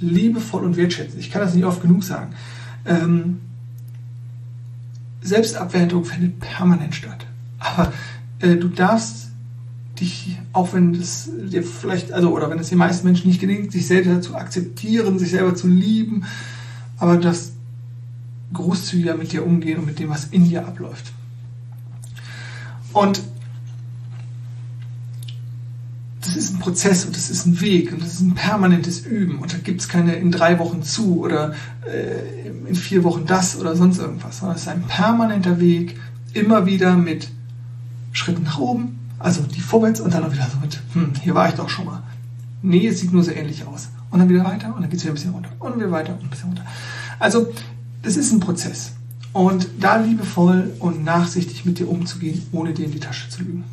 liebevoll 0.00 0.64
und 0.64 0.76
wertschätzend. 0.76 1.20
Ich 1.20 1.30
kann 1.30 1.42
das 1.42 1.54
nicht 1.54 1.64
oft 1.64 1.80
genug 1.80 2.02
sagen. 2.02 2.32
Ähm, 2.84 3.38
Selbstabwertung 5.22 6.04
findet 6.04 6.40
permanent 6.40 6.96
statt. 6.96 7.24
Aber 7.60 7.92
äh, 8.40 8.56
du 8.56 8.68
darfst 8.68 9.28
dich, 10.00 10.38
auch 10.52 10.72
wenn 10.72 10.94
es 10.94 11.30
dir 11.50 11.62
vielleicht, 11.62 12.12
also 12.12 12.34
oder 12.34 12.50
wenn 12.50 12.58
es 12.58 12.70
den 12.70 12.78
meisten 12.78 13.06
Menschen 13.06 13.28
nicht 13.28 13.40
gelingt, 13.40 13.72
sich 13.72 13.86
selber 13.86 14.20
zu 14.20 14.34
akzeptieren, 14.34 15.18
sich 15.18 15.30
selber 15.30 15.54
zu 15.54 15.68
lieben, 15.68 16.24
aber 16.98 17.16
das 17.16 17.52
großzügiger 18.52 19.16
mit 19.16 19.32
dir 19.32 19.46
umgehen 19.46 19.78
und 19.78 19.86
mit 19.86 19.98
dem, 19.98 20.08
was 20.08 20.26
in 20.26 20.48
dir 20.48 20.66
abläuft. 20.66 21.12
Und 22.92 23.22
das 26.20 26.36
ist 26.36 26.54
ein 26.54 26.58
Prozess 26.58 27.04
und 27.04 27.16
das 27.16 27.30
ist 27.30 27.46
ein 27.46 27.60
Weg 27.60 27.92
und 27.92 28.02
das 28.02 28.14
ist 28.14 28.20
ein 28.20 28.34
permanentes 28.34 29.00
Üben 29.00 29.38
und 29.38 29.52
da 29.52 29.58
gibt 29.58 29.80
es 29.80 29.88
keine 29.88 30.14
in 30.16 30.30
drei 30.30 30.58
Wochen 30.58 30.82
zu 30.82 31.20
oder 31.20 31.54
äh, 31.86 32.68
in 32.68 32.74
vier 32.74 33.04
Wochen 33.04 33.26
das 33.26 33.58
oder 33.58 33.74
sonst 33.74 33.98
irgendwas, 33.98 34.38
sondern 34.38 34.56
es 34.56 34.62
ist 34.62 34.68
ein 34.68 34.82
permanenter 34.82 35.60
Weg, 35.60 35.98
immer 36.32 36.66
wieder 36.66 36.96
mit 36.96 37.28
Schritten 38.12 38.42
nach 38.42 38.58
oben, 38.58 38.98
also 39.18 39.42
die 39.42 39.60
vorwärts 39.60 40.00
und 40.00 40.12
dann 40.14 40.24
auch 40.24 40.32
wieder 40.32 40.46
so 40.50 40.58
mit, 40.60 40.80
hm, 40.92 41.12
hier 41.20 41.34
war 41.34 41.48
ich 41.48 41.54
doch 41.54 41.68
schon 41.68 41.86
mal. 41.86 42.02
Nee, 42.62 42.86
es 42.88 43.00
sieht 43.00 43.12
nur 43.12 43.22
so 43.22 43.30
ähnlich 43.30 43.66
aus. 43.66 43.88
Und 44.10 44.18
dann 44.18 44.28
wieder 44.28 44.44
weiter 44.44 44.74
und 44.74 44.82
dann 44.82 44.90
geht 44.90 44.98
es 44.98 45.04
wieder 45.04 45.12
ein 45.12 45.14
bisschen 45.14 45.32
runter 45.32 45.50
und 45.60 45.76
wieder 45.76 45.90
weiter 45.90 46.12
und 46.14 46.24
ein 46.24 46.30
bisschen 46.30 46.48
runter. 46.48 46.64
Also, 47.18 47.52
das 48.02 48.16
ist 48.16 48.32
ein 48.32 48.40
Prozess. 48.40 48.92
Und 49.32 49.68
da 49.78 49.96
liebevoll 49.96 50.72
und 50.80 51.04
nachsichtig 51.04 51.64
mit 51.64 51.78
dir 51.78 51.88
umzugehen, 51.88 52.42
ohne 52.50 52.72
dir 52.72 52.86
in 52.86 52.90
die 52.90 52.98
Tasche 52.98 53.28
zu 53.28 53.42
lügen. 53.42 53.64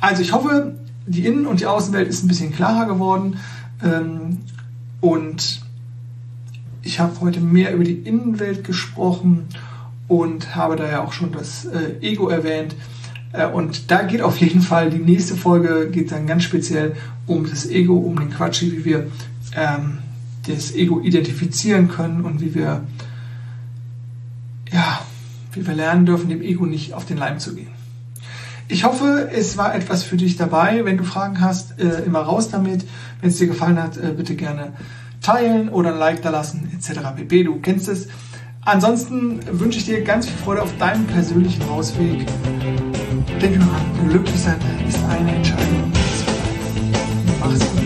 Also 0.00 0.22
ich 0.22 0.32
hoffe, 0.32 0.74
die 1.06 1.26
Innen- 1.26 1.46
und 1.46 1.60
die 1.60 1.66
Außenwelt 1.66 2.08
ist 2.08 2.24
ein 2.24 2.28
bisschen 2.28 2.52
klarer 2.52 2.86
geworden. 2.86 3.38
Ähm, 3.82 4.38
und 5.00 5.60
ich 6.82 7.00
habe 7.00 7.20
heute 7.20 7.40
mehr 7.40 7.74
über 7.74 7.84
die 7.84 7.94
Innenwelt 7.94 8.64
gesprochen 8.64 9.46
und 10.06 10.54
habe 10.54 10.76
da 10.76 10.88
ja 10.88 11.04
auch 11.04 11.12
schon 11.12 11.32
das 11.32 11.66
äh, 11.66 12.00
Ego 12.00 12.28
erwähnt. 12.28 12.74
Äh, 13.32 13.46
und 13.46 13.90
da 13.90 14.02
geht 14.02 14.22
auf 14.22 14.38
jeden 14.38 14.60
Fall, 14.60 14.90
die 14.90 14.98
nächste 14.98 15.36
Folge 15.36 15.90
geht 15.90 16.12
dann 16.12 16.26
ganz 16.26 16.44
speziell 16.44 16.96
um 17.26 17.48
das 17.48 17.66
Ego, 17.66 17.96
um 17.96 18.18
den 18.18 18.30
Quatschi, 18.30 18.72
wie 18.72 18.84
wir 18.84 19.06
ähm, 19.56 19.98
das 20.46 20.74
Ego 20.74 21.00
identifizieren 21.00 21.88
können 21.88 22.24
und 22.24 22.40
wie 22.40 22.54
wir, 22.54 22.82
ja, 24.72 25.00
wie 25.52 25.66
wir 25.66 25.74
lernen 25.74 26.06
dürfen, 26.06 26.28
dem 26.28 26.42
Ego 26.42 26.66
nicht 26.66 26.94
auf 26.94 27.04
den 27.04 27.18
Leim 27.18 27.38
zu 27.38 27.54
gehen. 27.54 27.78
Ich 28.70 28.84
hoffe, 28.84 29.30
es 29.32 29.56
war 29.56 29.74
etwas 29.74 30.02
für 30.02 30.18
dich 30.18 30.36
dabei. 30.36 30.84
Wenn 30.84 30.98
du 30.98 31.04
Fragen 31.04 31.40
hast, 31.40 31.80
äh, 31.80 32.02
immer 32.04 32.20
raus 32.20 32.50
damit. 32.50 32.84
Wenn 33.20 33.30
es 33.30 33.38
dir 33.38 33.46
gefallen 33.46 33.82
hat, 33.82 33.96
äh, 33.96 34.12
bitte 34.14 34.36
gerne 34.36 34.74
teilen 35.22 35.70
oder 35.70 35.92
ein 35.94 35.98
Like 35.98 36.22
da 36.22 36.30
lassen, 36.30 36.70
etc. 36.74 37.00
pp. 37.16 37.44
Du 37.44 37.60
kennst 37.60 37.88
es. 37.88 38.08
Ansonsten 38.64 39.40
wünsche 39.58 39.78
ich 39.78 39.86
dir 39.86 40.02
ganz 40.02 40.26
viel 40.26 40.36
Freude 40.36 40.62
auf 40.62 40.76
deinem 40.76 41.06
persönlichen 41.06 41.66
Ausweg. 41.70 42.26
An, 43.40 44.08
glücklich 44.08 44.40
sein 44.40 44.56
ist 44.88 44.98
eine 45.08 45.36
Entscheidung. 45.36 45.92
Mach's 47.38 47.60
gut. 47.60 47.77